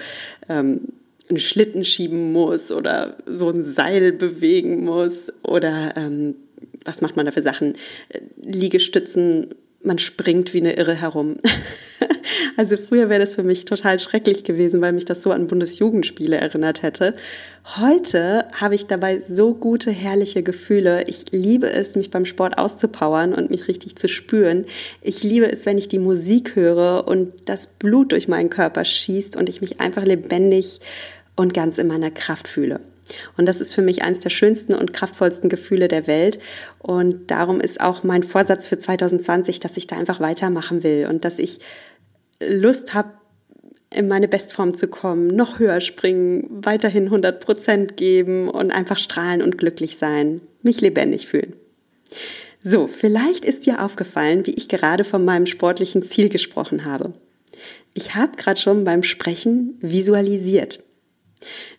ähm, 0.48 0.82
einen 1.28 1.38
Schlitten 1.38 1.84
schieben 1.84 2.32
muss 2.32 2.70
oder 2.70 3.16
so 3.26 3.50
ein 3.50 3.64
Seil 3.64 4.12
bewegen 4.12 4.84
muss 4.84 5.32
oder 5.42 5.94
ähm, 5.96 6.36
was 6.84 7.00
macht 7.00 7.16
man 7.16 7.26
da 7.26 7.32
für 7.32 7.42
Sachen? 7.42 7.74
Äh, 8.08 8.20
Liegestützen, 8.40 9.54
man 9.82 9.98
springt 9.98 10.52
wie 10.52 10.60
eine 10.60 10.74
Irre 10.74 10.94
herum. 10.94 11.36
also 12.56 12.76
früher 12.76 13.08
wäre 13.08 13.20
das 13.20 13.34
für 13.34 13.42
mich 13.42 13.64
total 13.64 13.98
schrecklich 13.98 14.44
gewesen, 14.44 14.80
weil 14.80 14.92
mich 14.92 15.06
das 15.06 15.22
so 15.22 15.32
an 15.32 15.46
Bundesjugendspiele 15.46 16.36
erinnert 16.36 16.82
hätte. 16.82 17.14
Heute 17.76 18.46
habe 18.52 18.74
ich 18.74 18.86
dabei 18.86 19.20
so 19.20 19.54
gute, 19.54 19.90
herrliche 19.90 20.42
Gefühle. 20.42 21.04
Ich 21.06 21.26
liebe 21.30 21.70
es, 21.70 21.96
mich 21.96 22.10
beim 22.10 22.26
Sport 22.26 22.58
auszupowern 22.58 23.32
und 23.32 23.50
mich 23.50 23.68
richtig 23.68 23.96
zu 23.96 24.08
spüren. 24.08 24.66
Ich 25.00 25.22
liebe 25.22 25.50
es, 25.50 25.64
wenn 25.64 25.78
ich 25.78 25.88
die 25.88 25.98
Musik 25.98 26.56
höre 26.56 27.08
und 27.08 27.32
das 27.46 27.66
Blut 27.66 28.12
durch 28.12 28.28
meinen 28.28 28.50
Körper 28.50 28.84
schießt 28.84 29.36
und 29.36 29.48
ich 29.48 29.60
mich 29.62 29.80
einfach 29.80 30.04
lebendig 30.04 30.80
und 31.36 31.54
ganz 31.54 31.78
in 31.78 31.86
meiner 31.86 32.10
Kraft 32.10 32.48
fühle. 32.48 32.80
Und 33.36 33.46
das 33.46 33.60
ist 33.60 33.74
für 33.74 33.82
mich 33.82 34.02
eines 34.02 34.20
der 34.20 34.30
schönsten 34.30 34.74
und 34.74 34.92
kraftvollsten 34.92 35.48
Gefühle 35.48 35.88
der 35.88 36.06
Welt. 36.06 36.38
Und 36.78 37.30
darum 37.30 37.60
ist 37.60 37.80
auch 37.80 38.02
mein 38.02 38.22
Vorsatz 38.22 38.68
für 38.68 38.78
2020, 38.78 39.60
dass 39.60 39.76
ich 39.76 39.86
da 39.86 39.96
einfach 39.96 40.20
weitermachen 40.20 40.82
will 40.82 41.06
und 41.08 41.24
dass 41.24 41.38
ich 41.38 41.60
Lust 42.42 42.94
habe, 42.94 43.12
in 43.92 44.06
meine 44.06 44.28
Bestform 44.28 44.74
zu 44.74 44.86
kommen, 44.86 45.26
noch 45.26 45.58
höher 45.58 45.80
springen, 45.80 46.46
weiterhin 46.64 47.06
100 47.06 47.40
Prozent 47.40 47.96
geben 47.96 48.48
und 48.48 48.70
einfach 48.70 48.98
strahlen 48.98 49.42
und 49.42 49.58
glücklich 49.58 49.96
sein, 49.96 50.40
mich 50.62 50.80
lebendig 50.80 51.26
fühlen. 51.26 51.54
So, 52.62 52.86
vielleicht 52.86 53.44
ist 53.44 53.66
dir 53.66 53.82
aufgefallen, 53.82 54.46
wie 54.46 54.52
ich 54.52 54.68
gerade 54.68 55.02
von 55.02 55.24
meinem 55.24 55.46
sportlichen 55.46 56.02
Ziel 56.02 56.28
gesprochen 56.28 56.84
habe. 56.84 57.14
Ich 57.94 58.14
habe 58.14 58.36
gerade 58.36 58.60
schon 58.60 58.84
beim 58.84 59.02
Sprechen 59.02 59.78
visualisiert. 59.80 60.84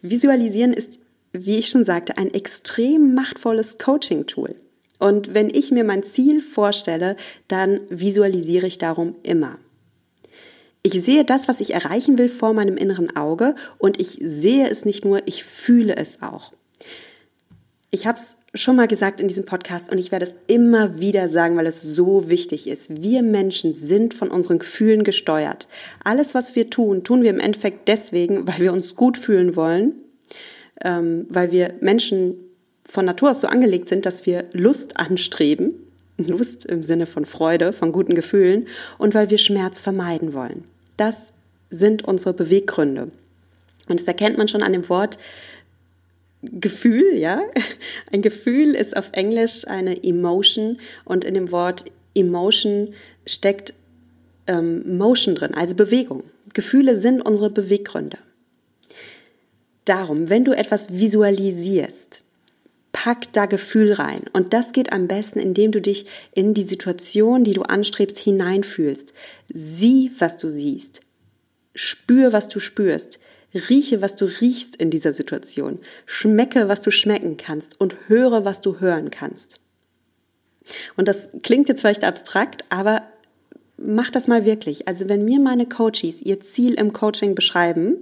Visualisieren 0.02 0.74
ist 0.74 1.00
wie 1.34 1.58
ich 1.58 1.70
schon 1.70 1.84
sagte, 1.84 2.18
ein 2.18 2.34
extrem 2.34 3.14
machtvolles 3.14 3.78
Coaching-Tool. 3.78 4.56
Und 5.00 5.34
wenn 5.34 5.50
ich 5.50 5.72
mir 5.72 5.84
mein 5.84 6.04
Ziel 6.04 6.42
vorstelle, 6.42 7.16
dann 7.48 7.80
visualisiere 7.90 8.68
ich 8.68 8.78
darum 8.78 9.16
immer. 9.24 9.58
Ich 10.84 10.94
sehe 10.94 11.26
das, 11.26 11.48
was 11.48 11.60
ich 11.60 11.74
erreichen 11.74 12.18
will, 12.18 12.30
vor 12.30 12.54
meinem 12.54 12.78
inneren 12.78 13.16
Auge 13.16 13.56
und 13.78 14.00
ich 14.00 14.20
sehe 14.22 14.70
es 14.70 14.86
nicht 14.86 15.06
nur, 15.06 15.28
ich 15.28 15.44
fühle 15.44 15.96
es 15.96 16.22
auch. 16.22 16.52
Ich 17.92 18.08
habe 18.08 18.18
es 18.18 18.36
schon 18.54 18.76
mal 18.76 18.88
gesagt 18.88 19.20
in 19.20 19.28
diesem 19.28 19.46
Podcast 19.46 19.92
und 19.92 19.98
ich 19.98 20.12
werde 20.12 20.26
es 20.26 20.36
immer 20.48 21.00
wieder 21.00 21.30
sagen, 21.30 21.56
weil 21.56 21.68
es 21.68 21.82
so 21.82 22.30
wichtig 22.30 22.68
ist. 22.68 23.02
Wir 23.02 23.22
Menschen 23.22 23.74
sind 23.74 24.14
von 24.14 24.30
unseren 24.30 24.60
Gefühlen 24.60 25.04
gesteuert. 25.04 25.68
Alles, 26.04 26.36
was 26.36 26.56
wir 26.56 26.70
tun, 26.70 27.04
tun 27.04 27.24
wir 27.24 27.30
im 27.30 27.40
Endeffekt 27.40 27.88
deswegen, 27.88 28.48
weil 28.48 28.60
wir 28.60 28.74
uns 28.74 28.96
gut 28.96 29.18
fühlen 29.18 29.56
wollen 29.56 29.96
ähm, 30.84 31.26
weil 31.30 31.52
wir 31.52 31.74
Menschen 31.80 32.36
von 32.86 33.06
Natur 33.06 33.32
aus 33.32 33.42
so 33.42 33.48
angelegt 33.48 33.90
sind, 33.90 34.06
dass 34.06 34.26
wir 34.26 34.46
Lust 34.52 34.98
anstreben, 34.98 35.74
Lust 36.18 36.66
im 36.66 36.84
Sinne 36.84 37.06
von 37.06 37.26
Freude, 37.26 37.74
von 37.74 37.92
guten 37.92 38.16
Gefühlen 38.16 38.68
und 38.98 39.14
weil 39.14 39.30
wir 39.30 39.38
Schmerz 39.38 39.82
vermeiden 39.82 40.34
wollen. 40.34 40.66
Das 40.98 41.34
sind 41.70 42.04
unsere 42.06 42.34
Beweggründe. 42.34 43.12
Und 43.88 44.00
das 44.00 44.08
erkennt 44.08 44.38
man 44.38 44.48
schon 44.48 44.64
an 44.64 44.74
dem 44.74 44.90
Wort 44.90 45.18
Gefühl, 46.44 47.18
ja. 47.18 47.42
Ein 48.12 48.22
Gefühl 48.22 48.74
ist 48.74 48.98
auf 48.98 49.10
Englisch 49.14 49.68
eine 49.68 50.04
Emotion 50.04 50.80
und 51.06 51.24
in 51.24 51.36
dem 51.36 51.52
Wort 51.52 51.86
Emotion 52.16 52.94
steckt 53.26 53.74
ähm, 54.48 54.98
Motion 54.98 55.36
drin, 55.36 55.54
also 55.54 55.76
Bewegung. 55.76 56.24
Gefühle 56.54 56.96
sind 56.96 57.22
unsere 57.22 57.52
Beweggründe 57.52 58.18
darum, 59.86 60.30
wenn 60.30 60.46
du 60.46 60.52
etwas 60.52 60.92
visualisierst, 60.94 62.24
pack 62.92 63.32
da 63.34 63.46
Gefühl 63.46 63.94
rein. 63.94 64.26
Und 64.34 64.54
das 64.54 64.74
geht 64.74 64.92
am 64.92 65.08
besten, 65.08 65.40
indem 65.40 65.72
du 65.72 65.82
dich 65.82 66.06
in 66.34 66.54
die 66.54 66.64
Situation, 66.64 67.44
die 67.44 67.54
du 67.54 67.64
anstrebst, 67.64 68.18
hineinfühlst. 68.18 69.14
Sieh, 69.52 70.12
was 70.20 70.38
du 70.38 70.50
siehst. 70.50 71.02
Spür, 71.74 72.34
was 72.34 72.50
du 72.50 72.60
spürst. 72.60 73.20
Rieche, 73.54 74.02
was 74.02 74.16
du 74.16 74.26
riechst 74.26 74.76
in 74.76 74.92
dieser 74.92 75.14
Situation. 75.14 75.80
Schmecke, 76.06 76.68
was 76.68 76.82
du 76.82 76.92
schmecken 76.92 77.38
kannst. 77.38 77.80
Und 77.80 77.96
höre, 78.08 78.46
was 78.46 78.62
du 78.62 78.80
hören 78.80 79.10
kannst. 79.10 79.60
Und 80.96 81.08
das 81.08 81.30
klingt 81.44 81.70
jetzt 81.70 81.82
vielleicht 81.82 82.04
abstrakt, 82.04 82.66
aber 82.70 83.02
mach 83.78 84.12
das 84.12 84.28
mal 84.28 84.46
wirklich. 84.46 84.88
Also 84.88 85.10
wenn 85.10 85.26
mir 85.26 85.40
meine 85.40 85.66
Coaches 85.66 86.22
ihr 86.22 86.40
Ziel 86.40 86.76
im 86.76 86.94
Coaching 86.94 87.36
beschreiben, 87.36 87.98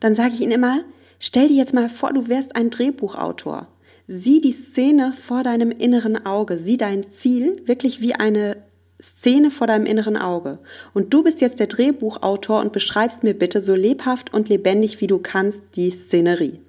dann 0.00 0.14
sage 0.14 0.34
ich 0.34 0.40
ihnen 0.40 0.52
immer, 0.52 0.80
stell 1.18 1.48
dir 1.48 1.56
jetzt 1.56 1.74
mal 1.74 1.88
vor, 1.88 2.12
du 2.12 2.28
wärst 2.28 2.56
ein 2.56 2.70
Drehbuchautor. 2.70 3.68
Sieh 4.06 4.40
die 4.40 4.52
Szene 4.52 5.12
vor 5.12 5.42
deinem 5.42 5.70
inneren 5.70 6.24
Auge, 6.24 6.56
sieh 6.56 6.76
dein 6.76 7.10
Ziel 7.10 7.62
wirklich 7.66 8.00
wie 8.00 8.14
eine 8.14 8.56
Szene 9.00 9.50
vor 9.50 9.66
deinem 9.66 9.86
inneren 9.86 10.16
Auge. 10.16 10.58
Und 10.94 11.14
du 11.14 11.22
bist 11.22 11.40
jetzt 11.40 11.60
der 11.60 11.66
Drehbuchautor 11.66 12.60
und 12.60 12.72
beschreibst 12.72 13.22
mir 13.22 13.34
bitte 13.34 13.60
so 13.60 13.74
lebhaft 13.74 14.32
und 14.32 14.48
lebendig 14.48 15.00
wie 15.00 15.06
du 15.06 15.18
kannst 15.18 15.64
die 15.76 15.90
Szenerie. 15.90 16.60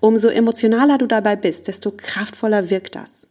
Umso 0.00 0.28
emotionaler 0.28 0.98
du 0.98 1.06
dabei 1.06 1.36
bist, 1.36 1.68
desto 1.68 1.90
kraftvoller 1.90 2.70
wirkt 2.70 2.94
das. 2.94 3.28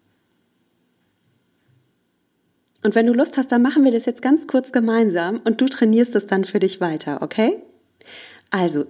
Und 2.84 2.96
wenn 2.96 3.08
du 3.08 3.14
Lust 3.14 3.38
hast, 3.38 3.52
dann 3.52 3.62
machen 3.62 3.86
wir 3.86 3.92
das 3.92 4.06
jetzt 4.06 4.22
ganz 4.22 4.48
kurz 4.48 4.74
gemeinsam 4.74 5.40
und 5.46 5.62
du 5.62 5.68
trainierst 5.68 6.16
es 6.16 6.28
dann 6.28 6.44
für 6.44 6.60
dich 6.60 6.82
weiter, 6.82 7.22
okay? 7.22 7.64
Also, 8.50 8.86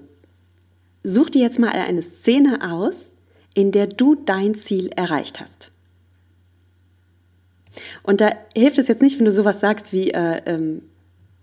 Such 1.03 1.29
dir 1.31 1.41
jetzt 1.41 1.59
mal 1.59 1.69
eine 1.69 2.01
Szene 2.01 2.71
aus, 2.71 3.15
in 3.53 3.71
der 3.71 3.87
du 3.87 4.15
dein 4.15 4.55
Ziel 4.55 4.89
erreicht 4.95 5.39
hast. 5.39 5.71
Und 8.03 8.21
da 8.21 8.31
hilft 8.55 8.77
es 8.77 8.87
jetzt 8.87 9.01
nicht, 9.01 9.19
wenn 9.19 9.25
du 9.25 9.31
sowas 9.31 9.59
sagst 9.59 9.93
wie, 9.93 10.11
äh, 10.11 10.41
ähm, 10.45 10.83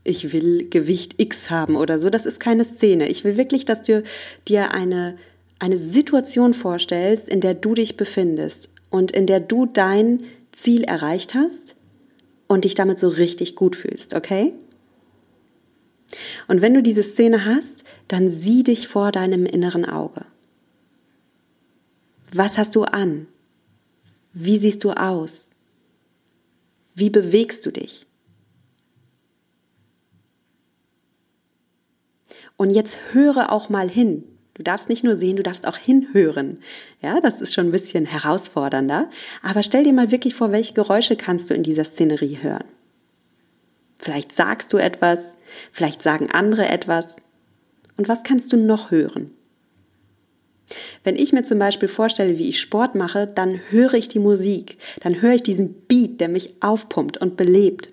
ich 0.04 0.32
will 0.32 0.68
Gewicht 0.68 1.20
X 1.20 1.50
haben 1.50 1.76
oder 1.76 1.98
so. 1.98 2.10
Das 2.10 2.26
ist 2.26 2.40
keine 2.40 2.64
Szene. 2.64 3.08
Ich 3.08 3.24
will 3.24 3.36
wirklich, 3.36 3.64
dass 3.64 3.82
du 3.82 4.02
dir 4.48 4.72
eine, 4.72 5.18
eine 5.58 5.78
Situation 5.78 6.54
vorstellst, 6.54 7.28
in 7.28 7.40
der 7.40 7.54
du 7.54 7.74
dich 7.74 7.96
befindest 7.96 8.70
und 8.88 9.12
in 9.12 9.26
der 9.26 9.40
du 9.40 9.66
dein 9.66 10.24
Ziel 10.52 10.84
erreicht 10.84 11.34
hast 11.34 11.76
und 12.46 12.64
dich 12.64 12.74
damit 12.74 12.98
so 12.98 13.08
richtig 13.08 13.54
gut 13.56 13.76
fühlst, 13.76 14.14
okay? 14.14 14.54
Und 16.48 16.62
wenn 16.62 16.74
du 16.74 16.82
diese 16.82 17.02
Szene 17.02 17.44
hast, 17.44 17.84
dann 18.12 18.28
sieh 18.28 18.64
dich 18.64 18.88
vor 18.88 19.12
deinem 19.12 19.46
inneren 19.46 19.84
Auge. 19.84 20.24
Was 22.32 22.58
hast 22.58 22.74
du 22.74 22.82
an? 22.82 23.28
Wie 24.32 24.58
siehst 24.58 24.82
du 24.82 24.90
aus? 24.90 25.50
Wie 26.94 27.08
bewegst 27.08 27.64
du 27.66 27.70
dich? 27.70 28.06
Und 32.56 32.70
jetzt 32.70 32.98
höre 33.12 33.52
auch 33.52 33.68
mal 33.68 33.88
hin. 33.88 34.24
Du 34.54 34.64
darfst 34.64 34.88
nicht 34.88 35.04
nur 35.04 35.14
sehen, 35.14 35.36
du 35.36 35.42
darfst 35.44 35.66
auch 35.66 35.76
hinhören. 35.76 36.58
Ja, 37.00 37.20
das 37.20 37.40
ist 37.40 37.54
schon 37.54 37.68
ein 37.68 37.72
bisschen 37.72 38.06
herausfordernder. 38.06 39.08
Aber 39.40 39.62
stell 39.62 39.84
dir 39.84 39.92
mal 39.92 40.10
wirklich 40.10 40.34
vor, 40.34 40.50
welche 40.50 40.74
Geräusche 40.74 41.14
kannst 41.14 41.48
du 41.48 41.54
in 41.54 41.62
dieser 41.62 41.84
Szenerie 41.84 42.38
hören? 42.42 42.64
Vielleicht 43.96 44.32
sagst 44.32 44.72
du 44.72 44.78
etwas, 44.78 45.36
vielleicht 45.70 46.02
sagen 46.02 46.30
andere 46.30 46.68
etwas. 46.68 47.16
Und 47.96 48.08
was 48.08 48.22
kannst 48.22 48.52
du 48.52 48.56
noch 48.56 48.90
hören? 48.90 49.32
Wenn 51.02 51.16
ich 51.16 51.32
mir 51.32 51.42
zum 51.42 51.58
Beispiel 51.58 51.88
vorstelle, 51.88 52.38
wie 52.38 52.48
ich 52.48 52.60
Sport 52.60 52.94
mache, 52.94 53.26
dann 53.26 53.60
höre 53.70 53.94
ich 53.94 54.08
die 54.08 54.18
Musik, 54.18 54.78
dann 55.00 55.20
höre 55.20 55.34
ich 55.34 55.42
diesen 55.42 55.74
Beat, 55.86 56.20
der 56.20 56.28
mich 56.28 56.54
aufpumpt 56.60 57.16
und 57.16 57.36
belebt. 57.36 57.92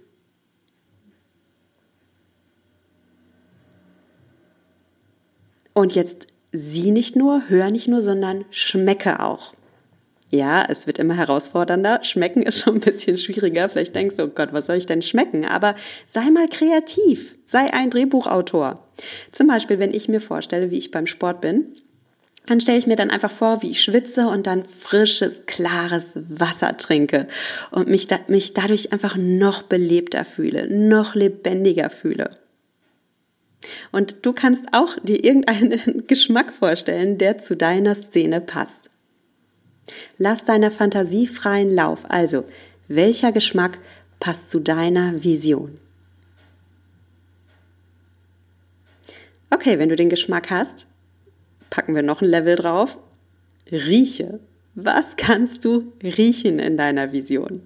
Und 5.73 5.93
jetzt 5.95 6.27
sieh 6.51 6.91
nicht 6.91 7.15
nur, 7.15 7.49
hör 7.49 7.69
nicht 7.69 7.87
nur, 7.87 8.01
sondern 8.01 8.45
schmecke 8.49 9.19
auch. 9.19 9.53
Ja, 10.29 10.65
es 10.67 10.87
wird 10.87 10.99
immer 10.99 11.15
herausfordernder. 11.15 12.03
Schmecken 12.03 12.43
ist 12.43 12.59
schon 12.59 12.75
ein 12.75 12.81
bisschen 12.81 13.17
schwieriger. 13.17 13.69
Vielleicht 13.69 13.95
denkst 13.95 14.17
du, 14.17 14.23
oh 14.23 14.27
Gott, 14.27 14.51
was 14.51 14.65
soll 14.65 14.75
ich 14.75 14.85
denn 14.85 15.01
schmecken? 15.01 15.45
Aber 15.45 15.75
sei 16.05 16.29
mal 16.31 16.47
kreativ. 16.49 17.37
Sei 17.45 17.73
ein 17.73 17.89
Drehbuchautor. 17.89 18.85
Zum 19.31 19.47
Beispiel, 19.47 19.79
wenn 19.79 19.93
ich 19.93 20.09
mir 20.09 20.19
vorstelle, 20.19 20.69
wie 20.69 20.77
ich 20.77 20.91
beim 20.91 21.07
Sport 21.07 21.39
bin, 21.39 21.75
dann 22.45 22.59
stelle 22.61 22.77
ich 22.77 22.87
mir 22.87 22.95
dann 22.95 23.09
einfach 23.09 23.31
vor, 23.31 23.61
wie 23.61 23.69
ich 23.69 23.81
schwitze 23.81 24.27
und 24.27 24.47
dann 24.47 24.65
frisches, 24.65 25.45
klares 25.45 26.13
Wasser 26.15 26.77
trinke 26.77 27.27
und 27.71 27.87
mich, 27.89 28.07
da, 28.07 28.19
mich 28.27 28.53
dadurch 28.53 28.93
einfach 28.93 29.17
noch 29.17 29.63
belebter 29.63 30.25
fühle, 30.25 30.67
noch 30.69 31.13
lebendiger 31.13 31.89
fühle. 31.89 32.31
Und 33.91 34.25
du 34.25 34.31
kannst 34.31 34.67
auch 34.71 34.97
dir 35.03 35.23
irgendeinen 35.23 36.05
Geschmack 36.07 36.53
vorstellen, 36.53 37.17
der 37.17 37.37
zu 37.37 37.57
deiner 37.57 37.95
Szene 37.95 38.39
passt. 38.39 38.91
Lass 40.17 40.43
deiner 40.43 40.71
Fantasie 40.71 41.27
freien 41.27 41.73
Lauf. 41.73 42.05
Also, 42.09 42.43
welcher 42.87 43.31
Geschmack 43.31 43.79
passt 44.19 44.51
zu 44.51 44.59
deiner 44.59 45.23
Vision? 45.23 45.79
Okay, 49.49 49.79
wenn 49.79 49.89
du 49.89 49.95
den 49.95 50.09
Geschmack 50.09 50.49
hast, 50.49 50.87
packen 51.69 51.95
wir 51.95 52.03
noch 52.03 52.21
ein 52.21 52.29
Level 52.29 52.55
drauf. 52.55 52.97
Rieche. 53.71 54.39
Was 54.75 55.15
kannst 55.15 55.65
du 55.65 55.91
riechen 56.03 56.59
in 56.59 56.77
deiner 56.77 57.11
Vision? 57.11 57.61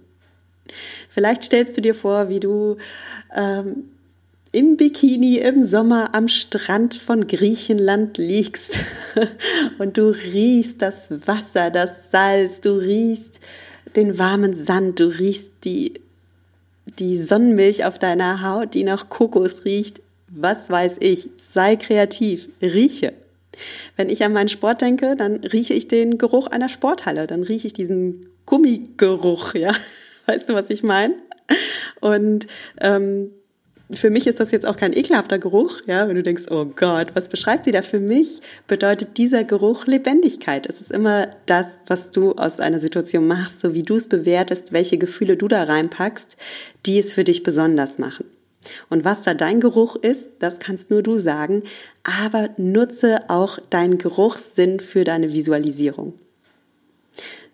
Vielleicht 1.10 1.44
stellst 1.44 1.76
du 1.78 1.82
dir 1.82 1.96
vor, 1.96 2.30
wie 2.30 2.40
du 2.40 2.78
ähm, 3.36 3.90
im 4.52 4.76
Bikini 4.76 5.38
im 5.38 5.64
Sommer 5.64 6.14
am 6.14 6.28
Strand 6.28 6.94
von 6.94 7.28
Griechenland 7.28 8.18
liegst 8.18 8.80
und 9.78 9.98
du 9.98 10.10
riechst 10.10 10.82
das 10.82 11.10
Wasser, 11.26 11.70
das 11.70 12.12
Salz, 12.12 12.60
du 12.60 12.74
riechst 12.74 13.40
den 13.96 14.20
warmen 14.20 14.54
Sand, 14.54 15.00
du 15.00 15.06
riechst 15.08 15.52
die, 15.64 16.02
die 17.00 17.18
Sonnenmilch 17.18 17.86
auf 17.86 17.98
deiner 17.98 18.42
Haut, 18.42 18.74
die 18.74 18.84
nach 18.84 19.10
Kokos 19.10 19.64
riecht. 19.66 20.02
Was 20.28 20.70
weiß 20.70 20.98
ich? 21.00 21.30
Sei 21.38 21.76
kreativ, 21.76 22.50
rieche. 22.62 23.14
Wenn 23.96 24.10
ich 24.10 24.24
an 24.24 24.34
meinen 24.34 24.50
Sport 24.50 24.82
denke, 24.82 25.16
dann 25.16 25.36
rieche 25.38 25.74
ich 25.74 25.88
den 25.88 26.18
Geruch 26.18 26.48
einer 26.48 26.70
Sporthalle, 26.70 27.28
dann 27.28 27.44
rieche 27.44 27.68
ich 27.68 27.74
diesen 27.74 28.30
Gummigeruch, 28.46 29.54
ja. 29.54 29.74
Weißt 30.26 30.50
du, 30.50 30.54
was 30.54 30.70
ich 30.70 30.84
meine? 30.84 31.16
Und 32.00 32.48
ähm, 32.80 33.32
für 33.94 34.10
mich 34.10 34.28
ist 34.28 34.40
das 34.40 34.52
jetzt 34.52 34.66
auch 34.66 34.76
kein 34.76 34.94
ekelhafter 34.94 35.40
Geruch, 35.40 35.82
ja, 35.86 36.08
wenn 36.08 36.16
du 36.16 36.24
denkst, 36.24 36.46
oh 36.50 36.66
Gott, 36.66 37.16
was 37.16 37.30
beschreibt 37.30 37.66
sie 37.66 37.72
da? 37.72 37.82
Für 37.82 38.00
mich 38.00 38.42
bedeutet 38.68 39.18
dieser 39.18 39.44
Geruch 39.44 39.86
Lebendigkeit. 39.86 40.68
Es 40.68 40.82
ist 40.82 40.92
immer 40.92 41.30
das, 41.46 41.80
was 41.88 42.12
du 42.12 42.34
aus 42.34 42.60
einer 42.60 42.80
Situation 42.80 43.28
machst, 43.28 43.60
so 43.60 43.74
wie 43.74 43.84
du 43.84 43.96
es 43.96 44.08
bewertest, 44.08 44.74
welche 44.74 44.98
Gefühle 44.98 45.38
du 45.38 45.48
da 45.48 45.64
reinpackst, 45.64 46.38
die 46.86 47.00
es 47.00 47.14
für 47.14 47.24
dich 47.24 47.44
besonders 47.44 48.00
machen. 48.00 48.26
Und 48.90 49.06
was 49.06 49.24
da 49.24 49.34
dein 49.34 49.60
Geruch 49.60 49.96
ist, 49.96 50.30
das 50.40 50.60
kannst 50.60 50.92
nur 50.92 51.02
du 51.02 51.18
sagen, 51.18 51.64
aber 52.04 52.50
nutze 52.58 53.30
auch 53.30 53.60
deinen 53.70 53.98
Geruchssinn 53.98 54.80
für 54.80 55.04
deine 55.04 55.34
Visualisierung. 55.34 56.14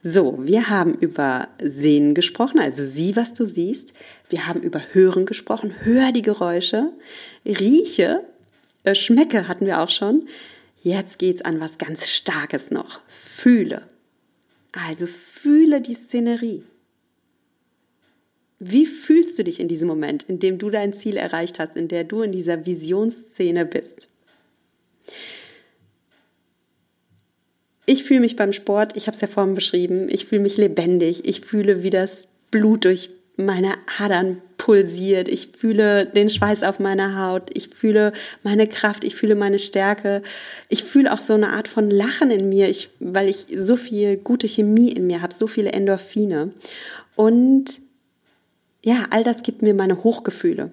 So, 0.03 0.35
wir 0.39 0.69
haben 0.69 0.93
über 0.93 1.49
Sehen 1.61 2.13
gesprochen, 2.13 2.59
also 2.59 2.83
sieh, 2.83 3.15
was 3.15 3.33
du 3.33 3.45
siehst. 3.45 3.93
Wir 4.29 4.47
haben 4.47 4.61
über 4.61 4.81
Hören 4.93 5.25
gesprochen, 5.25 5.73
hör 5.83 6.11
die 6.11 6.21
Geräusche. 6.21 6.91
Rieche, 7.45 8.23
äh, 8.83 8.95
schmecke 8.95 9.47
hatten 9.47 9.65
wir 9.65 9.81
auch 9.81 9.89
schon. 9.89 10.27
Jetzt 10.83 11.19
geht's 11.19 11.41
an 11.41 11.59
was 11.59 11.77
ganz 11.77 12.07
Starkes 12.09 12.71
noch. 12.71 13.01
Fühle. 13.07 13.83
Also 14.71 15.07
fühle 15.07 15.81
die 15.81 15.95
Szenerie. 15.95 16.63
Wie 18.59 18.85
fühlst 18.85 19.37
du 19.37 19.43
dich 19.43 19.59
in 19.59 19.67
diesem 19.67 19.87
Moment, 19.87 20.23
in 20.23 20.39
dem 20.39 20.57
du 20.57 20.69
dein 20.69 20.93
Ziel 20.93 21.17
erreicht 21.17 21.59
hast, 21.59 21.75
in 21.75 21.87
der 21.87 22.03
du 22.03 22.21
in 22.21 22.31
dieser 22.31 22.65
Visionsszene 22.65 23.65
bist? 23.65 24.09
Ich 27.89 28.03
fühle 28.03 28.19
mich 28.19 28.35
beim 28.35 28.51
Sport, 28.51 28.97
ich 28.97 29.07
habe 29.07 29.15
es 29.15 29.21
ja 29.21 29.29
vorhin 29.29 29.55
beschrieben, 29.55 30.07
ich 30.09 30.25
fühle 30.25 30.41
mich 30.41 30.57
lebendig, 30.57 31.23
ich 31.23 31.39
fühle, 31.39 31.83
wie 31.83 31.89
das 31.89 32.27
Blut 32.51 32.83
durch 32.83 33.11
meine 33.37 33.75
Adern 33.97 34.41
pulsiert, 34.57 35.29
ich 35.29 35.51
fühle 35.55 36.05
den 36.05 36.29
Schweiß 36.29 36.63
auf 36.63 36.79
meiner 36.79 37.17
Haut, 37.17 37.49
ich 37.53 37.69
fühle 37.69 38.11
meine 38.43 38.67
Kraft, 38.67 39.05
ich 39.05 39.15
fühle 39.15 39.35
meine 39.35 39.57
Stärke, 39.57 40.21
ich 40.67 40.83
fühle 40.83 41.13
auch 41.13 41.19
so 41.19 41.33
eine 41.33 41.53
Art 41.53 41.69
von 41.69 41.89
Lachen 41.89 42.29
in 42.29 42.49
mir, 42.49 42.67
ich, 42.67 42.89
weil 42.99 43.29
ich 43.29 43.47
so 43.55 43.77
viel 43.77 44.17
gute 44.17 44.49
Chemie 44.49 44.91
in 44.91 45.07
mir 45.07 45.21
habe, 45.21 45.33
so 45.33 45.47
viele 45.47 45.71
Endorphine. 45.71 46.51
Und 47.15 47.79
ja, 48.83 49.05
all 49.11 49.23
das 49.23 49.43
gibt 49.43 49.61
mir 49.61 49.73
meine 49.73 50.03
Hochgefühle. 50.03 50.71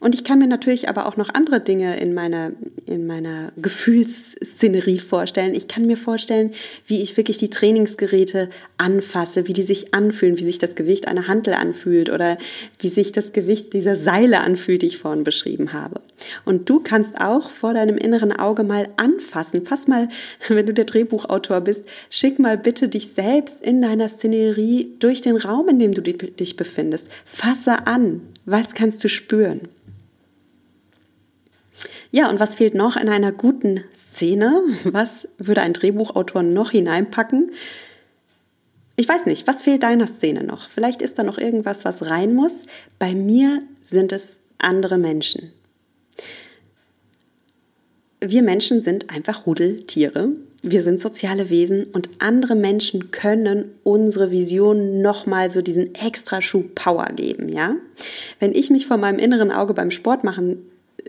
Und 0.00 0.14
ich 0.14 0.24
kann 0.24 0.38
mir 0.38 0.46
natürlich 0.46 0.88
aber 0.88 1.06
auch 1.06 1.16
noch 1.16 1.32
andere 1.34 1.60
Dinge 1.60 1.98
in 1.98 2.14
meiner, 2.14 2.52
in 2.86 3.06
meiner 3.06 3.52
Gefühlsszenerie 3.56 4.98
vorstellen. 4.98 5.54
Ich 5.54 5.68
kann 5.68 5.86
mir 5.86 5.96
vorstellen, 5.96 6.52
wie 6.86 7.02
ich 7.02 7.16
wirklich 7.16 7.38
die 7.38 7.50
Trainingsgeräte 7.50 8.50
anfasse, 8.78 9.48
wie 9.48 9.52
die 9.52 9.62
sich 9.62 9.94
anfühlen, 9.94 10.38
wie 10.38 10.44
sich 10.44 10.58
das 10.58 10.74
Gewicht 10.74 11.08
einer 11.08 11.28
Hantel 11.28 11.54
anfühlt 11.54 12.10
oder 12.10 12.38
wie 12.78 12.88
sich 12.88 13.12
das 13.12 13.32
Gewicht 13.32 13.72
dieser 13.72 13.96
Seile 13.96 14.40
anfühlt, 14.40 14.82
die 14.82 14.86
ich 14.86 14.98
vorhin 14.98 15.24
beschrieben 15.24 15.72
habe. 15.72 16.00
Und 16.44 16.68
du 16.68 16.80
kannst 16.80 17.20
auch 17.20 17.50
vor 17.50 17.74
deinem 17.74 17.96
inneren 17.96 18.32
Auge 18.32 18.64
mal 18.64 18.88
anfassen. 18.96 19.62
Fass 19.62 19.88
mal, 19.88 20.08
wenn 20.48 20.66
du 20.66 20.74
der 20.74 20.84
Drehbuchautor 20.84 21.60
bist, 21.60 21.84
schick 22.10 22.38
mal 22.38 22.58
bitte 22.58 22.88
dich 22.88 23.12
selbst 23.12 23.60
in 23.60 23.82
deiner 23.82 24.08
Szenerie 24.08 24.96
durch 24.98 25.20
den 25.20 25.36
Raum, 25.36 25.68
in 25.68 25.78
dem 25.78 25.92
du 25.92 26.02
dich 26.02 26.56
befindest. 26.56 27.08
Fasse 27.24 27.86
an. 27.86 28.22
Was 28.44 28.74
kannst 28.74 29.02
du 29.02 29.08
spüren? 29.08 29.65
Ja, 32.10 32.30
und 32.30 32.40
was 32.40 32.54
fehlt 32.54 32.74
noch 32.74 32.96
in 32.96 33.08
einer 33.08 33.32
guten 33.32 33.84
Szene? 33.94 34.62
Was 34.84 35.28
würde 35.38 35.62
ein 35.62 35.72
Drehbuchautor 35.72 36.42
noch 36.42 36.70
hineinpacken? 36.70 37.52
Ich 38.96 39.08
weiß 39.08 39.26
nicht, 39.26 39.46
was 39.46 39.62
fehlt 39.62 39.82
deiner 39.82 40.06
Szene 40.06 40.42
noch? 40.42 40.68
Vielleicht 40.68 41.02
ist 41.02 41.18
da 41.18 41.22
noch 41.22 41.36
irgendwas, 41.36 41.84
was 41.84 42.08
rein 42.08 42.34
muss. 42.34 42.64
Bei 42.98 43.14
mir 43.14 43.62
sind 43.82 44.12
es 44.12 44.40
andere 44.58 44.96
Menschen. 44.96 45.52
Wir 48.20 48.42
Menschen 48.42 48.80
sind 48.80 49.10
einfach 49.10 49.46
Rudeltiere. 49.46 50.30
Wir 50.62 50.82
sind 50.82 50.98
soziale 50.98 51.50
Wesen 51.50 51.84
und 51.84 52.08
andere 52.18 52.54
Menschen 52.54 53.10
können 53.10 53.72
unsere 53.84 54.30
Vision 54.30 55.02
nochmal 55.02 55.50
so 55.50 55.60
diesen 55.60 55.94
extra 55.94 56.40
Schub 56.40 56.74
Power 56.74 57.06
geben, 57.14 57.50
ja? 57.50 57.76
Wenn 58.40 58.54
ich 58.54 58.70
mich 58.70 58.86
vor 58.86 58.96
meinem 58.96 59.18
inneren 59.18 59.52
Auge 59.52 59.74
beim 59.74 59.90
Sport 59.90 60.24
machen 60.24 60.58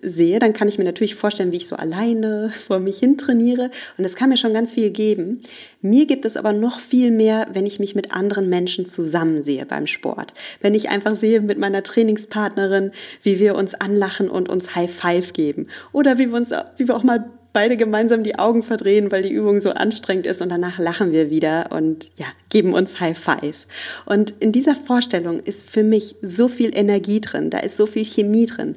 sehe, 0.02 0.40
dann 0.40 0.54
kann 0.54 0.68
ich 0.68 0.78
mir 0.78 0.84
natürlich 0.84 1.16
vorstellen, 1.16 1.52
wie 1.52 1.58
ich 1.58 1.68
so 1.68 1.76
alleine 1.76 2.52
vor 2.56 2.80
mich 2.80 3.00
hin 3.00 3.18
trainiere. 3.18 3.72
Und 3.98 4.04
das 4.04 4.16
kann 4.16 4.30
mir 4.30 4.38
schon 4.38 4.54
ganz 4.54 4.74
viel 4.74 4.92
geben. 4.92 5.42
Mir 5.82 6.06
gibt 6.06 6.26
es 6.26 6.38
aber 6.38 6.54
noch 6.54 6.80
viel 6.80 7.12
mehr, 7.12 7.48
wenn 7.54 7.66
ich 7.66 7.80
mich 7.80 7.96
mit 7.96 8.12
anderen 8.12 8.50
Menschen 8.50 8.86
zusammen 8.86 9.42
sehe 9.42 9.66
beim 9.66 9.88
Sport. 9.88 10.34
Wenn 10.62 10.74
ich 10.74 10.90
einfach 10.90 11.16
sehe 11.16 11.42
mit 11.42 11.58
meiner 11.58 11.84
Trainingspartnerin, 11.84 12.92
wie 13.22 13.40
wir 13.40 13.56
uns 13.56 13.76
anlachen 13.76 14.30
und 14.30 14.50
uns 14.50 14.76
High 14.76 14.92
Five 14.92 15.34
geben. 15.34 15.68
Oder 15.92 16.18
wie 16.18 16.28
wir 16.28 16.38
uns, 16.38 16.52
wie 16.78 16.88
wir 16.88 16.96
auch 16.96 17.04
mal 17.04 17.32
beide 17.54 17.76
gemeinsam 17.76 18.24
die 18.24 18.38
Augen 18.38 18.62
verdrehen, 18.62 19.12
weil 19.12 19.24
die 19.24 19.32
Übung 19.32 19.62
so 19.62 19.72
anstrengend 19.72 20.28
ist 20.28 20.44
und 20.44 20.50
danach 20.50 20.78
lachen 20.78 21.12
wir 21.12 21.32
wieder 21.32 21.72
und 21.72 22.12
ja, 22.16 22.28
geben 22.50 22.74
uns 22.74 23.00
High 23.00 23.18
Five. 23.18 23.66
Und 24.06 24.32
in 24.40 24.52
dieser 24.52 24.76
Vorstellung 24.76 25.40
ist 25.40 25.68
für 25.68 25.82
mich 25.82 26.16
so 26.22 26.50
viel 26.50 26.76
Energie 26.76 27.20
drin, 27.20 27.50
da 27.50 27.58
ist 27.58 27.76
so 27.76 27.88
viel 27.88 28.06
Chemie 28.06 28.46
drin. 28.46 28.76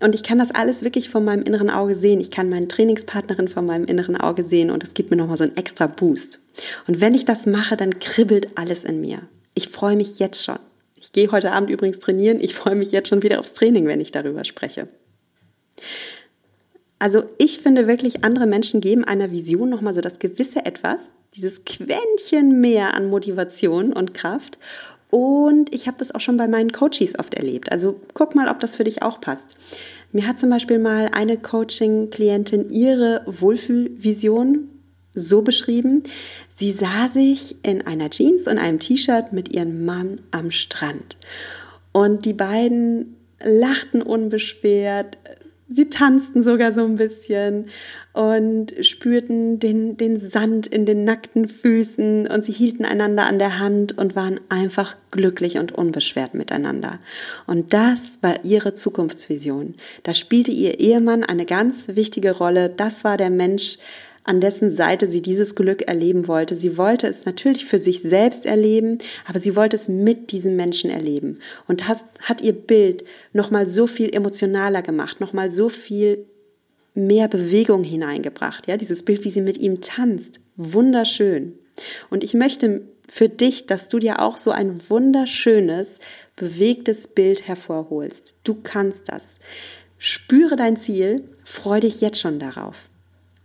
Und 0.00 0.14
ich 0.14 0.22
kann 0.22 0.38
das 0.38 0.50
alles 0.50 0.84
wirklich 0.84 1.08
von 1.08 1.24
meinem 1.24 1.42
inneren 1.42 1.70
Auge 1.70 1.94
sehen. 1.94 2.20
Ich 2.20 2.30
kann 2.30 2.50
meine 2.50 2.68
Trainingspartnerin 2.68 3.48
von 3.48 3.64
meinem 3.64 3.86
inneren 3.86 4.16
Auge 4.16 4.44
sehen 4.44 4.70
und 4.70 4.84
es 4.84 4.92
gibt 4.92 5.10
mir 5.10 5.16
nochmal 5.16 5.38
so 5.38 5.44
einen 5.44 5.56
extra 5.56 5.86
Boost. 5.86 6.40
Und 6.86 7.00
wenn 7.00 7.14
ich 7.14 7.24
das 7.24 7.46
mache, 7.46 7.76
dann 7.76 7.98
kribbelt 7.98 8.48
alles 8.56 8.84
in 8.84 9.00
mir. 9.00 9.22
Ich 9.54 9.68
freue 9.68 9.96
mich 9.96 10.18
jetzt 10.18 10.44
schon. 10.44 10.58
Ich 10.96 11.12
gehe 11.12 11.30
heute 11.30 11.52
Abend 11.52 11.70
übrigens 11.70 11.98
trainieren. 11.98 12.40
Ich 12.40 12.54
freue 12.54 12.74
mich 12.74 12.92
jetzt 12.92 13.08
schon 13.08 13.22
wieder 13.22 13.38
aufs 13.38 13.54
Training, 13.54 13.86
wenn 13.86 14.00
ich 14.00 14.12
darüber 14.12 14.44
spreche. 14.44 14.88
Also 16.98 17.24
ich 17.38 17.58
finde 17.58 17.86
wirklich, 17.86 18.24
andere 18.24 18.46
Menschen 18.46 18.80
geben 18.80 19.04
einer 19.04 19.30
Vision 19.30 19.68
nochmal 19.68 19.94
so 19.94 20.00
das 20.00 20.18
gewisse 20.18 20.64
Etwas, 20.64 21.12
dieses 21.34 21.64
Quäntchen 21.64 22.60
mehr 22.60 22.94
an 22.94 23.10
Motivation 23.10 23.92
und 23.92 24.14
Kraft. 24.14 24.58
Und 25.16 25.72
ich 25.72 25.86
habe 25.86 25.96
das 25.98 26.14
auch 26.14 26.20
schon 26.20 26.36
bei 26.36 26.46
meinen 26.46 26.72
Coaches 26.72 27.18
oft 27.18 27.32
erlebt. 27.32 27.72
Also 27.72 27.98
guck 28.12 28.34
mal, 28.34 28.50
ob 28.50 28.58
das 28.58 28.76
für 28.76 28.84
dich 28.84 29.02
auch 29.02 29.18
passt. 29.18 29.56
Mir 30.12 30.26
hat 30.26 30.38
zum 30.38 30.50
Beispiel 30.50 30.78
mal 30.78 31.08
eine 31.10 31.38
Coaching-Klientin 31.38 32.68
ihre 32.68 33.22
Wohlfühlvision 33.24 34.68
so 35.14 35.40
beschrieben. 35.40 36.02
Sie 36.54 36.70
sah 36.70 37.08
sich 37.08 37.56
in 37.64 37.80
einer 37.80 38.10
Jeans 38.10 38.46
und 38.46 38.58
einem 38.58 38.78
T-Shirt 38.78 39.32
mit 39.32 39.54
ihrem 39.54 39.86
Mann 39.86 40.20
am 40.32 40.50
Strand. 40.50 41.16
Und 41.92 42.26
die 42.26 42.34
beiden 42.34 43.16
lachten 43.42 44.02
unbeschwert, 44.02 45.16
Sie 45.68 45.88
tanzten 45.88 46.44
sogar 46.44 46.70
so 46.70 46.84
ein 46.84 46.94
bisschen 46.94 47.66
und 48.12 48.72
spürten 48.82 49.58
den, 49.58 49.96
den 49.96 50.16
Sand 50.16 50.68
in 50.68 50.86
den 50.86 51.02
nackten 51.02 51.48
Füßen 51.48 52.28
und 52.28 52.44
sie 52.44 52.52
hielten 52.52 52.84
einander 52.84 53.26
an 53.26 53.40
der 53.40 53.58
Hand 53.58 53.98
und 53.98 54.14
waren 54.14 54.38
einfach 54.48 54.96
glücklich 55.10 55.58
und 55.58 55.72
unbeschwert 55.72 56.34
miteinander. 56.34 57.00
Und 57.46 57.72
das 57.72 58.18
war 58.22 58.44
ihre 58.44 58.74
Zukunftsvision. 58.74 59.74
Da 60.04 60.14
spielte 60.14 60.52
ihr 60.52 60.78
Ehemann 60.78 61.24
eine 61.24 61.46
ganz 61.46 61.88
wichtige 61.88 62.36
Rolle. 62.36 62.70
Das 62.70 63.02
war 63.02 63.16
der 63.16 63.30
Mensch, 63.30 63.78
an 64.26 64.40
dessen 64.40 64.70
Seite 64.70 65.08
sie 65.08 65.22
dieses 65.22 65.54
Glück 65.54 65.82
erleben 65.82 66.26
wollte. 66.26 66.56
Sie 66.56 66.76
wollte 66.76 67.06
es 67.06 67.24
natürlich 67.24 67.64
für 67.64 67.78
sich 67.78 68.02
selbst 68.02 68.44
erleben, 68.44 68.98
aber 69.24 69.38
sie 69.38 69.54
wollte 69.54 69.76
es 69.76 69.88
mit 69.88 70.32
diesem 70.32 70.56
Menschen 70.56 70.90
erleben 70.90 71.38
und 71.68 71.86
hat, 71.88 72.04
hat 72.20 72.40
ihr 72.40 72.52
Bild 72.52 73.04
nochmal 73.32 73.66
so 73.66 73.86
viel 73.86 74.14
emotionaler 74.14 74.82
gemacht, 74.82 75.20
nochmal 75.20 75.52
so 75.52 75.68
viel 75.68 76.26
mehr 76.94 77.28
Bewegung 77.28 77.84
hineingebracht. 77.84 78.66
Ja, 78.66 78.76
dieses 78.76 79.04
Bild, 79.04 79.24
wie 79.24 79.30
sie 79.30 79.42
mit 79.42 79.58
ihm 79.58 79.80
tanzt. 79.80 80.40
Wunderschön. 80.56 81.58
Und 82.10 82.24
ich 82.24 82.34
möchte 82.34 82.82
für 83.08 83.28
dich, 83.28 83.66
dass 83.66 83.88
du 83.88 83.98
dir 84.00 84.20
auch 84.20 84.38
so 84.38 84.50
ein 84.50 84.90
wunderschönes, 84.90 86.00
bewegtes 86.34 87.06
Bild 87.06 87.46
hervorholst. 87.46 88.34
Du 88.42 88.56
kannst 88.60 89.08
das. 89.08 89.38
Spüre 89.98 90.56
dein 90.56 90.76
Ziel, 90.76 91.22
freu 91.44 91.80
dich 91.80 92.00
jetzt 92.00 92.18
schon 92.18 92.40
darauf 92.40 92.88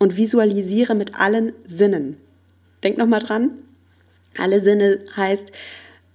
und 0.01 0.17
visualisiere 0.17 0.95
mit 0.95 1.13
allen 1.13 1.53
Sinnen. 1.67 2.17
Denk 2.83 2.97
noch 2.97 3.05
mal 3.05 3.19
dran. 3.19 3.51
Alle 4.35 4.59
Sinne 4.59 4.99
heißt, 5.15 5.51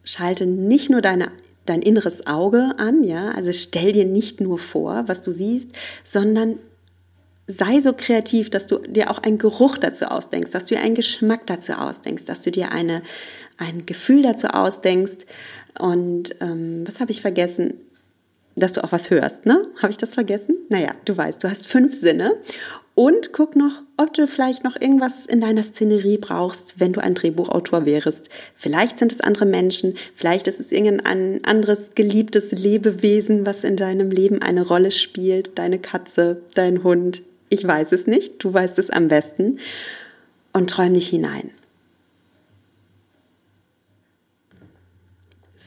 schalte 0.03 0.45
nicht 0.45 0.91
nur 0.91 1.01
deine 1.01 1.31
dein 1.67 1.83
inneres 1.83 2.27
Auge 2.27 2.73
an, 2.79 3.03
ja, 3.03 3.31
also 3.31 3.53
stell 3.53 3.91
dir 3.91 4.05
nicht 4.05 4.41
nur 4.41 4.59
vor, 4.59 5.05
was 5.07 5.21
du 5.21 5.33
siehst, 5.33 5.71
sondern 6.05 6.61
sei 7.49 7.81
so 7.81 7.93
kreativ, 7.93 8.51
dass 8.51 8.69
du 8.69 8.79
dir 8.79 9.11
auch 9.11 9.19
einen 9.19 9.39
Geruch 9.39 9.77
dazu 9.79 10.07
ausdenkst, 10.07 10.53
dass 10.53 10.67
du 10.67 10.77
dir 10.77 10.83
einen 10.83 10.95
Geschmack 10.95 11.47
dazu 11.47 11.73
ausdenkst, 11.73 12.25
dass 12.25 12.43
du 12.43 12.53
dir 12.53 12.71
eine, 12.71 13.03
ein 13.57 13.85
Gefühl 13.85 14.23
dazu 14.23 14.49
ausdenkst. 14.49 15.27
Und 15.79 16.37
ähm, 16.41 16.85
was 16.87 17.01
habe 17.01 17.11
ich 17.11 17.21
vergessen? 17.21 17.75
Dass 18.57 18.73
du 18.73 18.83
auch 18.83 18.93
was 18.93 19.11
hörst, 19.11 19.45
ne? 19.45 19.63
Habe 19.83 19.91
ich 19.91 19.99
das 19.99 20.15
vergessen? 20.15 20.57
Naja, 20.71 20.93
du 21.05 21.17
weißt, 21.17 21.45
du 21.45 21.51
hast 21.51 21.67
fünf 21.67 21.99
Sinne 21.99 22.37
und 22.95 23.35
guck 23.35 23.57
noch, 23.57 23.83
ob 23.99 24.15
du 24.15 24.27
vielleicht 24.27 24.65
noch 24.65 24.81
irgendwas 24.81 25.27
in 25.27 25.43
deiner 25.43 25.63
Szenerie 25.63 26.17
brauchst, 26.17 26.81
wenn 26.81 26.95
du 26.95 27.03
ein 27.03 27.13
Drehbuchautor 27.13 27.85
wärst. 27.85 28.31
Vielleicht 28.55 28.97
sind 28.97 29.13
es 29.13 29.21
andere 29.21 29.45
Menschen, 29.45 29.99
vielleicht 30.15 30.49
ist 30.49 30.61
es 30.61 30.73
irgendein 30.73 31.45
anderes 31.45 31.95
geliebtes 31.95 32.53
Lebewesen, 32.53 33.45
was 33.45 33.65
in 33.65 33.77
deinem 33.77 34.11
Leben 34.11 34.41
eine 34.41 34.67
Rolle 34.67 34.91
spielt. 34.91 35.59
Deine 35.59 35.79
Katze, 35.79 36.41
dein 36.55 36.83
Hund. 36.83 37.21
Ich 37.51 37.67
weiß 37.67 37.93
es 37.93 38.07
nicht, 38.07 38.43
du 38.43 38.55
weißt 38.55 38.79
es 38.79 38.89
am 38.89 39.09
besten. 39.09 39.59
Und 40.55 40.71
träum 40.71 40.95
dich 40.95 41.09
hinein. 41.09 41.51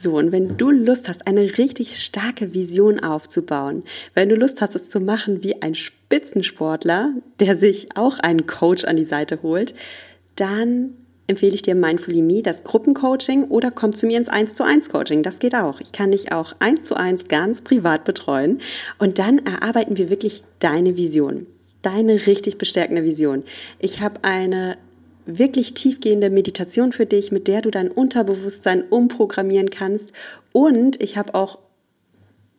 So, 0.01 0.15
und 0.15 0.31
wenn 0.31 0.55
du 0.55 0.71
Lust 0.71 1.09
hast, 1.09 1.27
eine 1.27 1.57
richtig 1.57 2.01
starke 2.01 2.53
Vision 2.53 3.01
aufzubauen, 3.01 3.83
wenn 4.13 4.29
du 4.29 4.35
Lust 4.35 4.61
hast, 4.61 4.73
es 4.73 4.87
zu 4.87 5.01
machen 5.01 5.43
wie 5.43 5.61
ein 5.61 5.75
Spitzensportler, 5.75 7.15
der 7.41 7.57
sich 7.57 7.89
auch 7.97 8.17
einen 8.19 8.47
Coach 8.47 8.85
an 8.85 8.95
die 8.95 9.03
Seite 9.03 9.41
holt, 9.43 9.75
dann 10.35 10.91
empfehle 11.27 11.53
ich 11.53 11.63
dir 11.63 11.75
Mindfully 11.75 12.21
Me, 12.21 12.41
das 12.41 12.63
Gruppencoaching, 12.63 13.49
oder 13.49 13.71
komm 13.71 13.91
zu 13.91 14.07
mir 14.07 14.17
ins 14.17 14.29
1 14.29 14.55
zu 14.55 14.63
1 14.63 14.87
Coaching. 14.87 15.21
Das 15.21 15.39
geht 15.39 15.53
auch. 15.53 15.81
Ich 15.81 15.91
kann 15.91 16.11
dich 16.11 16.31
auch 16.31 16.55
1 16.59 16.85
zu 16.85 16.95
1 16.95 17.27
ganz 17.27 17.61
privat 17.61 18.05
betreuen. 18.05 18.61
Und 18.99 19.19
dann 19.19 19.39
erarbeiten 19.39 19.97
wir 19.97 20.09
wirklich 20.09 20.45
deine 20.59 20.95
Vision. 20.95 21.45
Deine 21.81 22.25
richtig 22.25 22.57
bestärkende 22.57 23.03
Vision. 23.03 23.43
Ich 23.79 23.99
habe 23.99 24.23
eine 24.23 24.77
wirklich 25.37 25.73
tiefgehende 25.73 26.29
Meditation 26.29 26.91
für 26.91 27.05
dich, 27.05 27.31
mit 27.31 27.47
der 27.47 27.61
du 27.61 27.71
dein 27.71 27.91
Unterbewusstsein 27.91 28.83
umprogrammieren 28.89 29.69
kannst. 29.69 30.11
Und 30.51 31.01
ich 31.01 31.17
habe 31.17 31.35
auch 31.35 31.59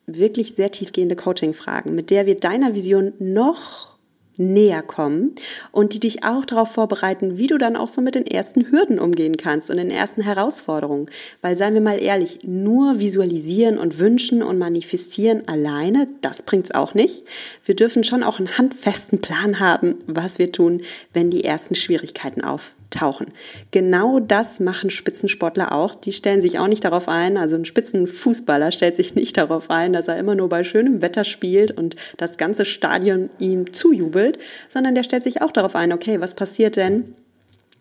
wirklich 0.06 0.54
sehr 0.54 0.70
tiefgehende 0.70 1.16
Coaching-Fragen, 1.16 1.94
mit 1.94 2.11
der 2.11 2.26
wir 2.26 2.37
deiner 2.37 2.74
Vision 2.74 3.12
noch 3.18 3.98
näher 4.40 4.83
kommen 4.83 5.35
und 5.70 5.92
die 5.92 6.00
dich 6.00 6.24
auch 6.24 6.44
darauf 6.44 6.72
vorbereiten, 6.72 7.38
wie 7.38 7.46
du 7.46 7.59
dann 7.59 7.76
auch 7.76 7.88
so 7.88 8.00
mit 8.00 8.14
den 8.14 8.26
ersten 8.26 8.70
Hürden 8.70 8.98
umgehen 8.98 9.37
kannst 9.37 9.70
und 9.70 9.76
den 9.76 9.90
ersten 9.90 10.22
Herausforderungen. 10.22 11.07
Weil 11.42 11.57
seien 11.57 11.74
wir 11.74 11.81
mal 11.81 12.00
ehrlich, 12.03 12.40
nur 12.42 12.98
visualisieren 12.98 13.79
und 13.79 13.98
wünschen 13.98 14.42
und 14.42 14.59
manifestieren 14.59 15.46
alleine, 15.46 16.09
das 16.22 16.42
bringt's 16.42 16.72
auch 16.72 16.94
nicht. 16.94 17.24
Wir 17.64 17.76
dürfen 17.76 18.03
schon 18.03 18.22
auch 18.22 18.38
einen 18.38 18.59
handfesten 18.59 19.20
Plan 19.20 19.61
haben, 19.61 19.96
was 20.07 20.38
wir 20.38 20.50
tun, 20.50 20.83
wenn 21.12 21.31
die 21.31 21.44
ersten 21.44 21.74
Schwierigkeiten 21.74 22.42
auftauchen. 22.90 23.29
Genau 23.70 24.20
das 24.20 24.61
machen 24.61 24.90
Spitzensportler 24.90 25.72
auch. 25.72 25.94
Die 25.94 26.12
stellen 26.12 26.40
sich 26.40 26.59
auch 26.59 26.68
nicht 26.68 26.85
darauf 26.85 27.09
ein, 27.09 27.37
also 27.37 27.57
ein 27.57 27.64
Spitzenfußballer 27.64 28.72
stellt 28.72 28.96
sich 28.96 29.14
nicht 29.14 29.37
darauf 29.37 29.70
ein, 29.70 29.92
dass 29.92 30.09
er 30.09 30.16
immer 30.16 30.35
nur 30.35 30.48
bei 30.48 30.64
schönem 30.64 31.03
Wetter 31.03 31.24
spielt 31.24 31.76
und 31.76 31.96
das 32.16 32.37
ganze 32.37 32.64
Stadion 32.64 33.31
ihm 33.38 33.72
zujubelt 33.72 34.38
sondern 34.68 34.94
der 34.94 35.05
stellt 35.05 35.22
sich 35.22 35.42
auch 35.42 35.53
darauf 35.53 35.74
ein, 35.74 35.92
okay, 35.92 36.20
was 36.20 36.35
passiert 36.35 36.76
denn, 36.76 37.14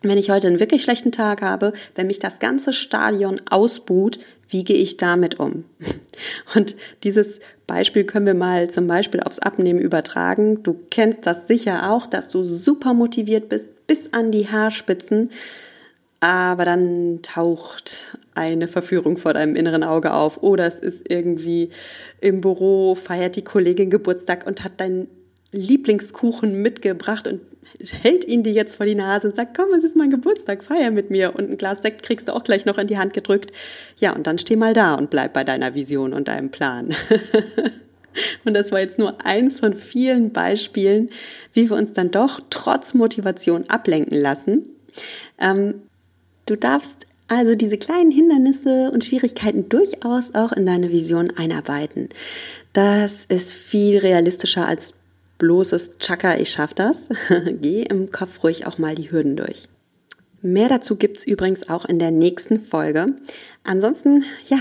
wenn 0.02 0.18
ich 0.18 0.30
heute 0.30 0.46
einen 0.46 0.60
wirklich 0.60 0.82
schlechten 0.82 1.12
Tag 1.12 1.42
habe, 1.42 1.72
wenn 1.94 2.06
mich 2.06 2.18
das 2.18 2.38
ganze 2.38 2.72
Stadion 2.72 3.40
ausbuht, 3.50 4.18
wie 4.48 4.64
gehe 4.64 4.76
ich 4.76 4.96
damit 4.96 5.38
um? 5.38 5.64
Und 6.54 6.74
dieses 7.04 7.40
Beispiel 7.66 8.04
können 8.04 8.26
wir 8.26 8.34
mal 8.34 8.70
zum 8.70 8.86
Beispiel 8.86 9.20
aufs 9.20 9.38
Abnehmen 9.38 9.78
übertragen. 9.78 10.62
Du 10.62 10.74
kennst 10.90 11.26
das 11.26 11.46
sicher 11.46 11.90
auch, 11.92 12.06
dass 12.06 12.28
du 12.28 12.42
super 12.44 12.94
motiviert 12.94 13.48
bist, 13.48 13.70
bis 13.90 14.12
an 14.12 14.30
die 14.30 14.48
Haarspitzen, 14.48 15.30
aber 16.20 16.64
dann 16.64 17.22
taucht 17.22 18.16
eine 18.36 18.68
Verführung 18.68 19.16
vor 19.16 19.34
deinem 19.34 19.56
inneren 19.56 19.82
Auge 19.82 20.14
auf 20.14 20.44
oder 20.44 20.64
es 20.64 20.78
ist 20.78 21.10
irgendwie 21.10 21.70
im 22.20 22.40
Büro, 22.40 22.94
feiert 22.94 23.34
die 23.34 23.42
Kollegin 23.42 23.90
Geburtstag 23.90 24.46
und 24.46 24.62
hat 24.62 24.74
dein 24.76 25.08
Lieblingskuchen 25.50 26.62
mitgebracht 26.62 27.26
und 27.26 27.40
hält 28.00 28.24
ihn 28.26 28.44
dir 28.44 28.52
jetzt 28.52 28.76
vor 28.76 28.86
die 28.86 28.94
Nase 28.94 29.26
und 29.26 29.34
sagt, 29.34 29.56
komm, 29.56 29.74
es 29.76 29.82
ist 29.82 29.96
mein 29.96 30.10
Geburtstag, 30.10 30.62
feier 30.62 30.92
mit 30.92 31.10
mir 31.10 31.34
und 31.34 31.50
ein 31.50 31.58
Glas 31.58 31.82
Sekt 31.82 32.04
kriegst 32.04 32.28
du 32.28 32.32
auch 32.36 32.44
gleich 32.44 32.66
noch 32.66 32.78
in 32.78 32.86
die 32.86 32.96
Hand 32.96 33.12
gedrückt. 33.12 33.50
Ja, 33.98 34.14
und 34.14 34.24
dann 34.28 34.38
steh 34.38 34.54
mal 34.54 34.72
da 34.72 34.94
und 34.94 35.10
bleib 35.10 35.32
bei 35.32 35.42
deiner 35.42 35.74
Vision 35.74 36.12
und 36.12 36.28
deinem 36.28 36.52
Plan. 36.52 36.94
und 38.44 38.54
das 38.54 38.72
war 38.72 38.80
jetzt 38.80 38.98
nur 38.98 39.24
eins 39.24 39.58
von 39.58 39.74
vielen 39.74 40.32
Beispielen, 40.32 41.10
wie 41.52 41.70
wir 41.70 41.76
uns 41.76 41.92
dann 41.92 42.10
doch 42.10 42.40
trotz 42.50 42.94
Motivation 42.94 43.68
ablenken 43.68 44.20
lassen. 44.20 44.64
Ähm, 45.38 45.82
du 46.46 46.56
darfst 46.56 47.06
also 47.28 47.54
diese 47.54 47.78
kleinen 47.78 48.10
Hindernisse 48.10 48.90
und 48.90 49.04
Schwierigkeiten 49.04 49.68
durchaus 49.68 50.34
auch 50.34 50.52
in 50.52 50.66
deine 50.66 50.90
Vision 50.90 51.30
einarbeiten. 51.36 52.08
Das 52.72 53.24
ist 53.24 53.54
viel 53.54 53.98
realistischer 53.98 54.66
als 54.66 54.94
bloßes 55.38 55.98
Chaka, 55.98 56.36
ich 56.36 56.50
schaff 56.50 56.74
das. 56.74 57.08
Geh 57.60 57.82
im 57.82 58.10
Kopf 58.10 58.42
ruhig 58.42 58.66
auch 58.66 58.78
mal 58.78 58.94
die 58.94 59.10
Hürden 59.10 59.36
durch. 59.36 59.68
Mehr 60.42 60.68
dazu 60.68 60.96
gibt's 60.96 61.24
übrigens 61.24 61.68
auch 61.68 61.84
in 61.84 61.98
der 61.98 62.10
nächsten 62.10 62.60
Folge. 62.60 63.14
Ansonsten, 63.62 64.24
ja, 64.48 64.58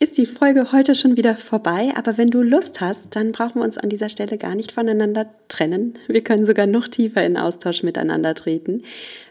ist 0.00 0.18
die 0.18 0.26
Folge 0.26 0.72
heute 0.72 0.94
schon 0.94 1.16
wieder 1.16 1.36
vorbei, 1.36 1.92
aber 1.96 2.18
wenn 2.18 2.28
du 2.28 2.42
Lust 2.42 2.80
hast, 2.80 3.16
dann 3.16 3.32
brauchen 3.32 3.60
wir 3.60 3.64
uns 3.64 3.78
an 3.78 3.88
dieser 3.88 4.08
Stelle 4.08 4.38
gar 4.38 4.54
nicht 4.54 4.70
voneinander 4.72 5.28
trennen. 5.48 5.94
Wir 6.08 6.24
können 6.24 6.44
sogar 6.44 6.66
noch 6.66 6.88
tiefer 6.88 7.24
in 7.24 7.36
Austausch 7.36 7.82
miteinander 7.82 8.34
treten. 8.34 8.82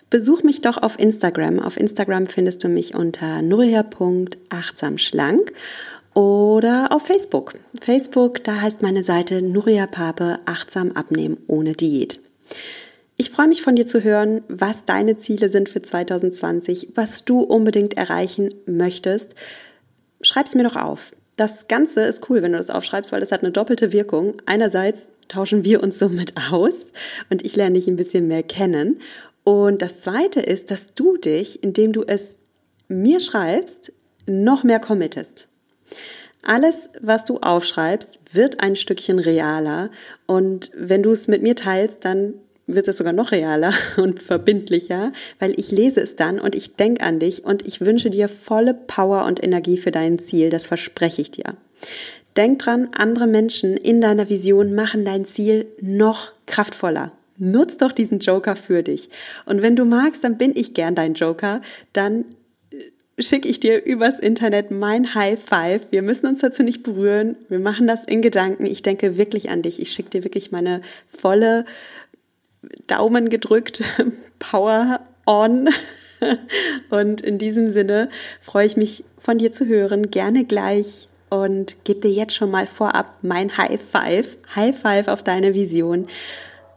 Besuch 0.10 0.44
mich 0.44 0.62
doch 0.62 0.78
auf 0.78 1.00
Instagram. 1.00 1.60
Auf 1.60 1.76
Instagram 1.76 2.28
findest 2.28 2.64
du 2.64 2.70
mich 2.70 2.96
unter 2.96 3.42
nuria.achtsamschlank 3.42 5.52
oder 6.14 6.92
auf 6.92 7.08
Facebook. 7.08 7.56
Facebook, 7.82 8.44
da 8.44 8.62
heißt 8.62 8.82
meine 8.82 9.04
Seite 9.04 9.42
Nuria 9.42 9.88
Pape 9.88 10.38
achtsam 10.46 10.92
abnehmen 10.92 11.38
ohne 11.48 11.74
Diät. 11.74 12.20
Ich 13.18 13.32
freue 13.32 13.48
mich 13.48 13.62
von 13.62 13.76
dir 13.76 13.86
zu 13.86 14.04
hören, 14.04 14.42
was 14.48 14.86
deine 14.86 15.18
Ziele 15.18 15.50
sind 15.50 15.70
für 15.70 15.82
2020, 15.82 16.90
was 16.96 17.26
du 17.26 17.42
unbedingt 17.42 17.96
erreichen 17.96 18.50
möchtest. 18.66 19.36
Schreib's 20.24 20.56
mir 20.56 20.64
doch 20.64 20.76
auf. 20.76 21.12
Das 21.36 21.68
Ganze 21.68 22.02
ist 22.02 22.30
cool, 22.30 22.42
wenn 22.42 22.52
du 22.52 22.58
das 22.58 22.70
aufschreibst, 22.70 23.12
weil 23.12 23.20
das 23.20 23.32
hat 23.32 23.42
eine 23.42 23.52
doppelte 23.52 23.92
Wirkung. 23.92 24.36
Einerseits 24.46 25.10
tauschen 25.28 25.64
wir 25.64 25.82
uns 25.82 26.00
somit 26.00 26.34
aus 26.52 26.92
und 27.30 27.46
ich 27.46 27.56
lerne 27.56 27.76
dich 27.76 27.88
ein 27.88 27.96
bisschen 27.96 28.28
mehr 28.28 28.44
kennen. 28.44 29.02
Und 29.44 29.82
das 29.82 30.00
zweite 30.00 30.40
ist, 30.40 30.72
dass 30.72 30.94
du 30.94 31.18
dich, 31.18 31.64
indem 31.64 31.92
du 31.92 32.04
es 32.04 32.38
mir 32.88 33.20
schreibst, 33.20 33.92
noch 34.26 34.64
mehr 34.64 34.80
committest. 34.80 35.48
Alles, 36.44 36.90
was 37.02 37.26
du 37.26 37.40
aufschreibst, 37.40 38.20
wird 38.34 38.60
ein 38.60 38.76
Stückchen 38.76 39.20
realer. 39.20 39.90
Und 40.26 40.72
wenn 40.76 41.04
du 41.04 41.12
es 41.12 41.28
mit 41.28 41.42
mir 41.42 41.56
teilst, 41.56 42.06
dann 42.06 42.36
wird 42.68 42.88
es 42.88 42.98
sogar 42.98 43.14
noch 43.14 43.32
realer 43.32 43.74
und 43.98 44.22
verbindlicher, 44.22 45.12
weil 45.40 45.54
ich 45.60 45.72
lese 45.72 46.02
es 46.02 46.16
dann 46.16 46.40
und 46.40 46.56
ich 46.56 46.76
denke 46.76 47.04
an 47.04 47.20
dich 47.20 47.44
und 47.46 47.66
ich 47.66 47.82
wünsche 47.82 48.10
dir 48.10 48.28
volle 48.28 48.74
Power 48.74 49.26
und 49.26 49.44
Energie 49.44 49.78
für 49.78 49.92
dein 49.92 50.20
Ziel. 50.20 50.50
Das 50.50 50.68
verspreche 50.68 51.22
ich 51.22 51.32
dir. 51.32 51.56
Denk 52.36 52.60
dran, 52.60 52.90
andere 52.94 53.28
Menschen 53.28 53.78
in 53.78 54.02
deiner 54.02 54.30
Vision 54.30 54.74
machen 54.74 55.06
dein 55.06 55.26
Ziel 55.26 55.68
noch 55.82 56.32
kraftvoller. 56.48 57.12
Nutz 57.38 57.78
doch 57.78 57.92
diesen 57.92 58.20
Joker 58.20 58.56
für 58.56 58.84
dich. 58.84 59.10
Und 59.46 59.62
wenn 59.62 59.76
du 59.76 59.86
magst, 59.86 60.24
dann 60.24 60.38
bin 60.38 60.54
ich 60.56 60.74
gern 60.74 60.96
dein 60.96 61.14
Joker. 61.14 61.62
Dann 61.92 62.26
äh, 62.72 63.22
schicke 63.22 63.48
ich 63.48 63.60
dir 63.60 63.84
übers 63.84 64.20
Internet 64.20 64.72
mein 64.72 65.14
High 65.14 65.40
Five. 65.40 65.92
Wir 65.92 66.02
müssen 66.02 66.28
uns 66.28 66.40
dazu 66.40 66.64
nicht 66.64 66.84
berühren. 66.84 67.36
Wir 67.50 67.60
machen 67.60 67.86
das 67.86 68.06
in 68.06 68.22
Gedanken. 68.22 68.66
Ich 68.66 68.82
denke 68.82 69.18
wirklich 69.18 69.50
an 69.50 69.62
dich. 69.62 69.82
Ich 69.82 69.92
schicke 69.92 70.12
dir 70.12 70.24
wirklich 70.24 70.52
meine 70.52 70.82
volle 71.08 71.66
Daumen 72.88 73.30
gedrückt 73.30 73.84
Power 74.40 75.00
on. 75.26 75.70
Und 76.90 77.22
in 77.22 77.38
diesem 77.38 77.68
Sinne 77.68 78.10
freue 78.40 78.66
ich 78.66 78.78
mich 78.78 79.04
von 79.18 79.38
dir 79.38 79.52
zu 79.52 79.68
hören. 79.68 80.10
Gerne 80.10 80.46
gleich 80.46 81.10
und 81.30 81.84
gebe 81.84 82.02
dir 82.02 82.12
jetzt 82.12 82.36
schon 82.36 82.52
mal 82.52 82.68
vorab 82.68 83.18
mein 83.22 83.58
High 83.58 83.82
Five. 83.82 84.38
High 84.56 84.78
Five 84.78 85.08
auf 85.08 85.24
deine 85.24 85.54
Vision 85.54 86.08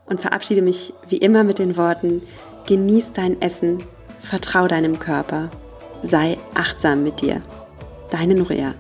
und 0.07 0.21
verabschiede 0.21 0.63
mich 0.63 0.93
wie 1.09 1.19
immer 1.19 1.45
mit 1.45 1.59
den 1.59 1.77
Worten, 1.77 2.23
genieß 2.67 3.13
dein 3.13 3.41
Essen, 3.43 3.83
vertrau 4.19 4.67
deinem 4.67 4.99
Körper, 4.99 5.51
sei 6.03 6.39
achtsam 6.55 7.03
mit 7.03 7.21
dir. 7.21 7.43
Deine 8.11 8.35
Nuria. 8.35 8.75